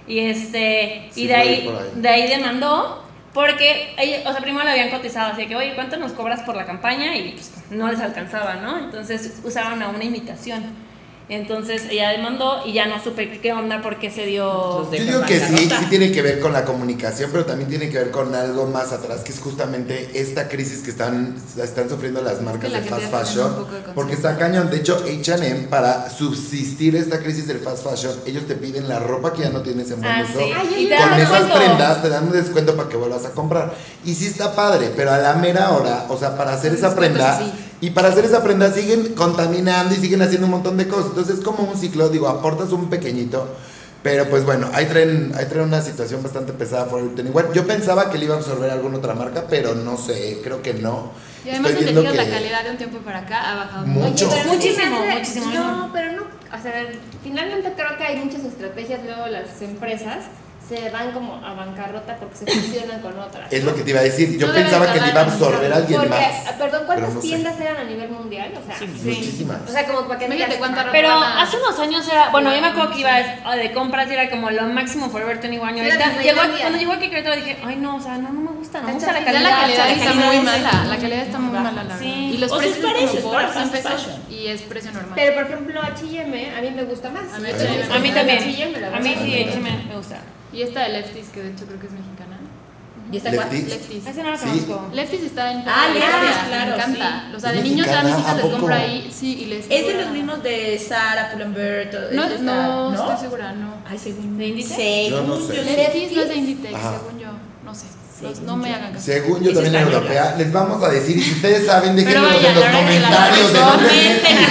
[0.06, 1.74] Y este, Sí, y de ahí.
[1.94, 3.03] de ahí demandó
[3.34, 6.64] porque, o sea, primero le habían cotizado así que, oye, ¿cuánto nos cobras por la
[6.64, 7.16] campaña?
[7.16, 8.78] Y pues, no les alcanzaba, ¿no?
[8.78, 10.83] Entonces usaron a una imitación.
[11.28, 14.90] Entonces ella demandó y ya no supe qué onda, por qué se dio...
[14.92, 17.96] Yo digo que sí, sí tiene que ver con la comunicación, pero también tiene que
[17.98, 22.42] ver con algo más atrás, que es justamente esta crisis que están, están sufriendo las
[22.42, 24.70] marcas la de fast fashion, de porque está cañón.
[24.70, 29.32] De hecho, H&M, para subsistir esta crisis del fast fashion, ellos te piden la ropa
[29.32, 30.38] que ya no tienes en buen Ah, uso.
[30.40, 30.52] sí.
[30.54, 31.54] Ay, Y te Con esas descuento.
[31.56, 33.72] prendas te dan un descuento para que vuelvas a comprar.
[34.04, 37.38] Y sí está padre, pero a la mera hora, o sea, para hacer esa prenda,
[37.38, 37.50] sí.
[37.84, 41.08] Y para hacer esa prenda siguen contaminando y siguen haciendo un montón de cosas.
[41.08, 43.46] Entonces es como un ciclo, digo, aportas un pequeñito.
[44.02, 47.66] Pero pues bueno, ahí traen, ahí traen una situación bastante pesada por el Igual, yo
[47.66, 51.10] pensaba que le iba a absorber alguna otra marca, pero no sé, creo que no.
[51.44, 54.30] Y además, Estoy viendo que la calidad de un tiempo para acá ha bajado Mucho.
[54.30, 55.52] Pero Muchísimo, muchísimo.
[55.52, 56.86] No, pero no, o sea,
[57.22, 60.24] finalmente creo que hay muchas estrategias, luego las empresas
[60.68, 63.52] se van como a bancarrota porque se fusionan con otras.
[63.52, 63.70] es ¿no?
[63.70, 64.38] lo que te iba a decir.
[64.38, 66.52] Yo No pensaba que le iba a absorber a alguien Porque, más.
[66.58, 67.26] perdón, ¿cuántas no sé.
[67.28, 68.52] tiendas eran a nivel mundial?
[68.56, 69.58] O sea, Muchísimas.
[69.68, 72.08] o sea, como para que Fíjate digas, cuánta ropa Pero van a- hace unos años
[72.08, 73.10] era, bueno, yo me acuerdo que iba
[73.44, 75.86] a- de compras y era como lo máximo Forever 21 años.
[75.86, 78.40] Era Ahorita, llegó, cuando llegó aquí a Querétaro dije, ay no, o sea, no, no
[78.40, 79.42] me gusta, no me gusta la calidad.
[79.42, 82.30] Ya la calidad la está muy mala, la calidad está muy mala, la Sí.
[82.34, 84.22] Y los precios precios, como por para 100 fast pesos fashion.
[84.30, 85.12] y es precio normal.
[85.14, 87.24] Pero por ejemplo, H&M a mí me gusta más.
[87.34, 88.38] A mí también.
[88.94, 90.16] A mí sí, H&M me gusta.
[90.54, 92.38] Y esta de Lefties, que de hecho creo que es mexicana.
[93.12, 93.48] ¿Y esta cuál?
[93.50, 93.68] Lefties.
[93.68, 94.06] Lefties.
[94.06, 94.44] Ese no lo Sí.
[94.46, 94.88] conozco.
[94.94, 97.24] Lefties está en Ah, Lefties, claro, me encanta.
[97.30, 97.36] sí.
[97.36, 98.08] O sea, ¿Es de niños mexicana?
[98.08, 98.56] grandes ¿A les poco?
[98.56, 102.42] compro ahí, sí, y les Es de los mismos de Sara, Pull&Bear, todo No, esto
[102.42, 103.74] no, está- estoy segura, no.
[103.88, 105.10] Ay, según ¿De Inditex?
[105.10, 105.56] Yo no según sé.
[105.56, 106.92] yo Lefties no es de Inditex, Ajá.
[106.98, 107.28] según yo,
[107.64, 107.86] no sé.
[108.22, 109.04] No, Según no me hagan caso.
[109.04, 109.96] Según yo también en española.
[109.96, 112.08] europea, les vamos a decir, y si ustedes saben, vaya,
[112.48, 114.48] en los comentarios de dónde Lefties.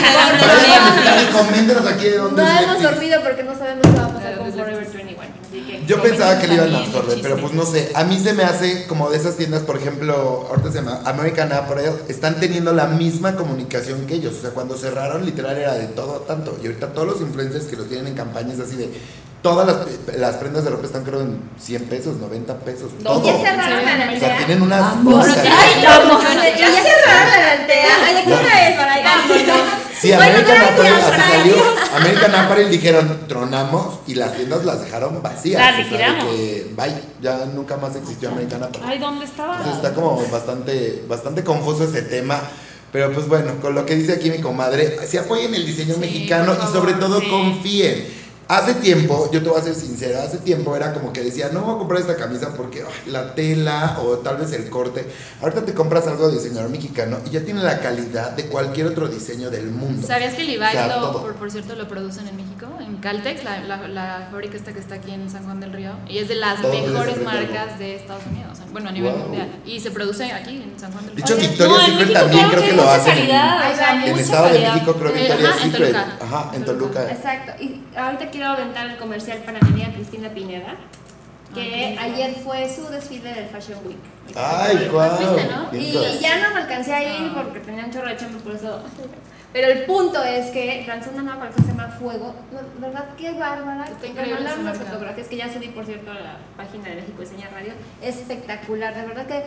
[1.24, 2.84] y Coméntenos aquí de dónde No hemos Lefties.
[2.92, 4.94] dormido porque no sabemos qué va a pasar con Forever Lefties.
[4.94, 5.24] 21.
[5.50, 7.92] Así que Yo pensaba que le iban a absorber, pero pues no sé.
[7.96, 11.52] A mí se me hace como de esas tiendas, por ejemplo, ahorita se llama American
[11.52, 14.36] Apparel, están teniendo la misma comunicación que ellos.
[14.38, 16.58] O sea, cuando cerraron, literal era de todo tanto.
[16.62, 18.90] Y ahorita todos los influencers que los tienen en campañas así de.
[19.42, 22.92] Todas las, las prendas de ropa están creo en 100 pesos, 90 pesos.
[23.04, 23.26] Todo.
[23.26, 24.82] ya cerraron la o O sea, tienen unas.
[24.82, 26.24] Ay, vamos.
[26.24, 27.96] Ya cerraron la altea.
[28.06, 29.83] Ay, ¿a qué hora es?
[30.04, 31.56] Sí, American Apparel así salió.
[31.96, 35.62] American Apparel dijeron, tronamos y las tiendas las dejaron vacías.
[35.62, 36.26] Las liquidamos.
[36.26, 38.88] que, bye, ya nunca más existió American Apparel.
[38.90, 39.58] Ay, ¿dónde estaba?
[39.58, 42.42] Entonces está como bastante, bastante confuso ese tema.
[42.92, 46.00] Pero pues bueno, con lo que dice aquí mi comadre, si apoyen el diseño Sí,
[46.00, 47.28] mexicano y sobre todo sí.
[47.30, 48.23] confíen.
[48.48, 51.62] Hace tiempo, yo te voy a ser sincero, hace tiempo era como que decía, no
[51.62, 55.08] voy a comprar esta camisa porque ay, la tela o tal vez el corte.
[55.42, 59.08] Ahorita te compras algo de diseñador mexicano y ya tiene la calidad de cualquier otro
[59.08, 60.06] diseño del mundo.
[60.06, 62.68] ¿Sabías que Levi's, O sea, lo- por, por cierto, lo producen en México?
[62.86, 65.92] En Caltex, la, la, la fábrica esta que está aquí en San Juan del Río.
[66.10, 68.60] Y es de las Todo es mejores de marcas de Estados Unidos.
[68.74, 69.22] bueno, a nivel Wow.
[69.24, 69.48] mundial.
[69.66, 71.26] Y se produce aquí en San Juan del De Río.
[71.26, 73.12] hecho, Oye, Victoria's no, en Secret México también creo que que lo mucha hacen.
[73.12, 74.74] en- calidad, o sea, En mucha Estado de calidad.
[74.74, 75.96] México creo Eh, Victoria's ajá, en Secret.
[75.96, 76.66] Ajá, en.
[76.66, 77.12] Toluca.
[77.12, 77.64] Exacto.
[77.64, 80.76] Y ahorita quiero aventar el comercial para mi amiga Cristina Pineda,
[81.54, 83.98] que Ah, ayer fue su desfile del Fashion Week.
[84.36, 85.18] Ay, guau.
[85.20, 85.70] ¿Viste, no?
[85.78, 86.20] Y entonces.
[86.20, 88.82] ya no me alcancé a ir porque tenía un chorro de chamba, por eso.
[89.54, 92.36] Pero el punto es que lanzó una nueva colección que se llama Fuego.
[92.80, 93.06] ¿Verdad?
[93.16, 93.86] Qué bárbara.
[94.04, 97.50] Increíble mandaron unas fotografías que ya subí, por cierto, a la página de México Diseña
[97.54, 97.74] Radio.
[98.02, 98.96] Espectacular.
[98.96, 99.44] De verdad que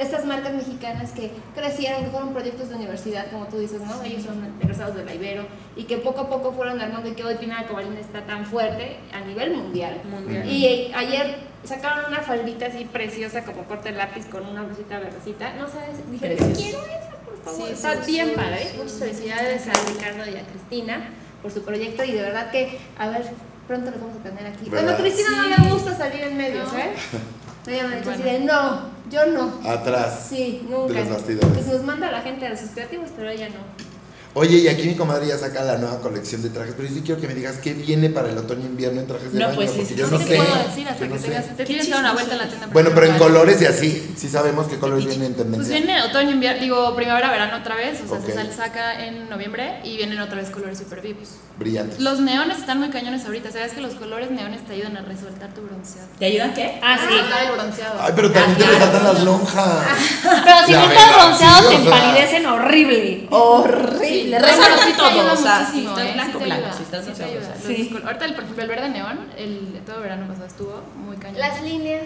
[0.00, 4.02] estas marcas mexicanas que crecieron, que fueron proyectos de universidad, como tú dices, ¿no?
[4.02, 5.46] Ellos son egresados de la Ibero
[5.76, 8.96] y que poco a poco fueron armando y que hoy Pina Cobalín está tan fuerte
[9.12, 10.00] a nivel mundial.
[10.10, 10.48] Mundial.
[10.50, 14.98] Y eh, ayer sacaron una faldita así preciosa como corte de lápiz con una blusita
[14.98, 15.52] verdecita.
[15.54, 16.54] No sabes, dije, Preciosa.
[16.60, 17.66] quiero esa, por favor.
[17.66, 18.68] Sí, está sí, bien sí, padre.
[18.70, 21.10] sí, Muchas felicidades sí, a Ricardo y a Cristina
[21.42, 23.22] por su proyecto y de verdad que, a ver,
[23.68, 24.68] pronto los vamos a tener aquí.
[24.70, 24.96] ¿Verdad?
[24.96, 25.28] Bueno, Cristina
[25.58, 26.78] no le gusta salir en medios, No.
[26.78, 26.92] ¿eh?
[27.66, 28.38] Ella me ha dicho así Bueno.
[28.38, 28.80] de, no,
[29.10, 29.70] yo no.
[29.70, 30.26] Atrás.
[30.28, 30.92] Sí, nunca.
[30.94, 31.50] De los bastidores.
[31.52, 33.89] Pues nos manda la gente a sus creativos, pero ella no.
[34.32, 37.02] Oye, y aquí mi comadre ya saca la nueva colección de trajes, pero yo sí
[37.04, 39.70] quiero que me digas qué viene para el otoño-invierno en trajes de No, baño, pues
[39.72, 40.24] sí, porque sí, yo sí no sé.
[40.26, 41.56] te puedo decir hasta yo que no tengas.
[41.56, 42.66] Te tienes que dar una vuelta a la tienda.
[42.72, 45.76] Bueno, pero en color colores y así, sí sabemos qué colores vienen en Pues tendencia.
[45.78, 48.26] viene otoño, invierno, digo primavera, verano otra vez, o sea, Ok.
[48.26, 51.28] se saca en noviembre y vienen otra vez colores super vivos.
[51.58, 51.98] Brillantes.
[51.98, 55.52] Los neones están muy cañones ahorita, ¿sabes que los colores neones te ayudan a resaltar
[55.54, 56.06] tu bronceado?
[56.20, 56.78] ¿Te ayudan qué?
[56.82, 57.12] Ah, sí.
[57.14, 57.94] Resaltar el bronceado.
[58.00, 58.78] Ay, pero también te Ah, claro.
[58.86, 59.86] resaltan las lonjas.
[60.44, 63.26] Pero si La no estás bronceado, te empalidecen horrible.
[63.30, 64.19] Horrible.
[64.24, 66.12] Sí, Resalta pero sí te todo, ayuda o sea, muchísimo, si estás ¿eh?
[66.14, 67.54] blanco, Sí blanco, si estás sí te bronceado, ayuda.
[67.54, 67.68] o sea.
[67.68, 67.96] Los Sí.
[68.04, 71.38] Ahorita, el, por ejemplo, el verde neón, el todo verano pasado estuvo muy cañón.
[71.38, 72.04] Las líneas.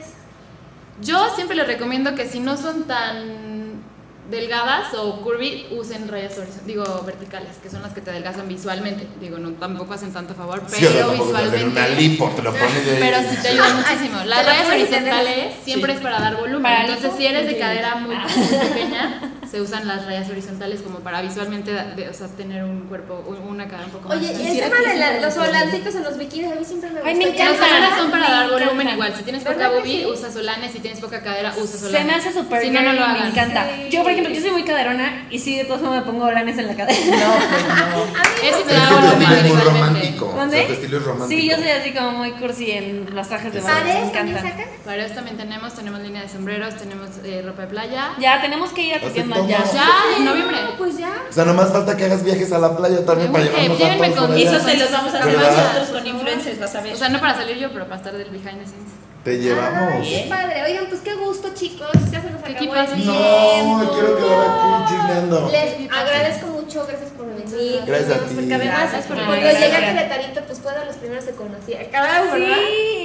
[1.01, 3.83] Yo siempre les recomiendo que si no son tan
[4.31, 6.33] delgadas o curvy, usen rayas
[6.67, 9.07] digo verticales, que son las que te adelgazan visualmente.
[9.21, 11.65] Digo, no tampoco hacen tanto favor, Sí, pero hacen visualmente.
[11.67, 14.25] una lipo, te lo pones de Pero sí te ayudan muchísimo.
[14.25, 16.63] Las rayas horizontales siempre es para dar volumen.
[16.63, 17.59] Para Entonces, si eres de sí.
[17.59, 19.21] cadera muy, muy pequeña,
[19.55, 23.47] se usan las rayas horizontales como para visualmente de- o sea, tener un cuerpo, un-
[23.55, 24.41] una cara un poco Oye, más.
[24.41, 27.09] y el tema que de los volancitos en los bikinis, a mí siempre me gusta.
[27.09, 27.59] Ay, me Los encanta.
[27.59, 28.93] sabes, solanes son para Me dar volumen encanta.
[28.95, 29.15] igual.
[29.17, 30.07] Si tienes poca ¿Verdad que boobie, sí?
[30.07, 30.73] usa solanes.
[30.73, 32.01] Si tienes poca cadera, usa solanes.
[32.01, 33.21] Se me hace súper Si no, no lo hagas.
[33.23, 33.67] me encanta.
[33.77, 33.89] Sí.
[33.91, 36.59] Yo, por ejemplo, yo soy muy caderona y sí, de todos modos me pongo volanes
[36.59, 36.99] en la cadera.
[36.99, 38.49] No, pues no.
[38.49, 40.27] Ese te Es da volumen estilo es muy romántico.
[40.27, 40.73] O sea, ¿Dónde?
[40.73, 41.41] estilo es romántico.
[41.41, 43.61] Sí, yo soy así como muy cursi en los trajes de.
[43.61, 44.43] Me ¿Pares también encantan.
[44.51, 44.67] sacan?
[44.85, 48.11] Para eso también tenemos, tenemos línea de sombreros, tenemos eh, ropa de playa.
[48.19, 49.01] Ya, tenemos que ir a
[49.49, 49.65] ya.
[49.73, 50.57] Ya, en noviembre.
[50.63, 51.13] No, pues ya.
[51.29, 53.97] O sea, nomás falta que hagas viajes a la playa también para Eh, llevarnos llévenme
[54.07, 54.57] zapatos con- por Y allá.
[54.57, 56.93] eso se los vamos a hacer nosotros con influencers, vas a ver.
[56.95, 58.93] O sea, no para salir yo, pero para estar del behind the scenes.
[59.25, 59.95] Te llevamos.
[60.03, 60.63] Ay, qué padre.
[60.65, 61.89] Oigan, pues qué gusto, chicos.
[62.13, 63.05] Ya se nos acabó Equipo, el tiempo.
[63.15, 65.51] No, quiero quedar aquí chismeando.
[65.51, 67.81] Les agradezco mucho, gracias por venir.
[67.87, 68.35] Gracias a ti.
[68.35, 69.81] Porque además, Gracias por cuando llegué a.
[69.81, 71.73] Querétarito, pues fue de los primeros que conocí.
[71.91, 72.57] Cada uno, ¿verdad?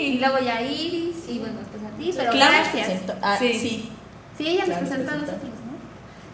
[0.01, 2.99] Y luego ya Iris, y bueno, pues a ti, pero Claro, gracias.
[3.21, 3.53] Ah, Sí.
[3.53, 3.89] sí.
[4.37, 5.68] Sí, ella nos presentó a nosotros, ¿no?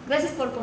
[0.08, 0.54] Gracias por, o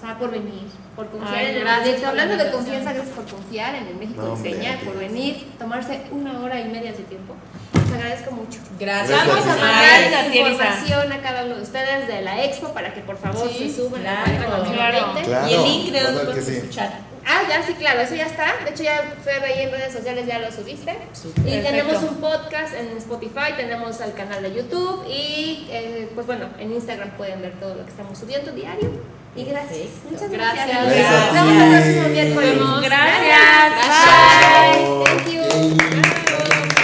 [0.00, 0.62] sea, por venir,
[0.94, 2.06] por confiar Ay, en el gracias proyecto.
[2.06, 5.48] por la Hablando de confianza, gracias por confiar en el México No, Diseña, por venir,
[5.58, 7.34] tomarse una hora y media de tiempo.
[7.74, 8.60] Les agradezco mucho.
[8.78, 9.26] Gracias.
[9.26, 13.18] Vamos a mandar información a cada uno de ustedes de la expo para que por
[13.18, 15.12] favor Sí, se suban claro, a la claro.
[15.14, 15.22] 20.
[15.28, 15.48] Claro.
[15.48, 16.56] Y el link de donde sí.
[16.56, 17.11] escuchar.
[17.26, 18.52] Ah, ya sí, claro, eso ya está.
[18.64, 20.90] De hecho, ya Fer ahí en redes sociales ya lo subiste.
[20.90, 21.68] Y Perfecto.
[21.68, 26.72] tenemos un podcast en Spotify, tenemos el canal de YouTube y, eh, pues bueno, en
[26.72, 28.90] Instagram pueden ver todo lo que estamos subiendo diario.
[29.34, 29.78] Y gracias.
[29.78, 30.10] Perfecto.
[30.10, 30.68] Muchas gracias.
[30.68, 31.08] Gracias.
[31.08, 32.58] Gracias Nos vemos el próximo miércoles.
[32.82, 33.72] Gracias.
[34.06, 35.04] Bye.
[35.04, 35.76] Thank you.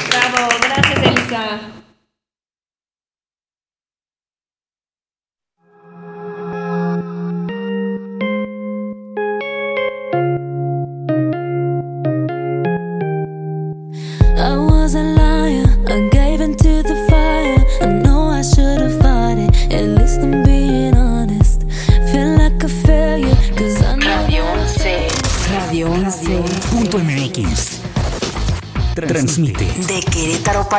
[0.09, 1.78] Bravo, gracias, Elisa.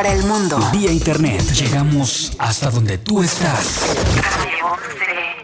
[0.02, 0.58] Para el mundo.
[0.72, 1.42] vía internet.
[1.52, 3.82] Llegamos hasta donde tú estás.
[4.16, 4.72] Radio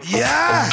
[0.00, 0.18] 11.
[0.18, 0.66] ¡Ya!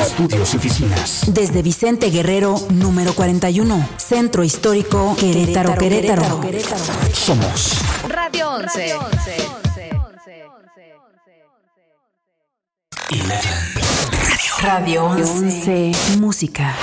[0.00, 1.24] Estudios y oficinas.
[1.26, 3.86] Desde Vicente Guerrero, número 41.
[3.98, 6.40] Centro Histórico, Querétaro, Querétaro.
[7.12, 7.74] Somos
[8.08, 8.96] Radio 11.
[14.62, 15.92] Radio 11.
[16.18, 16.74] Música.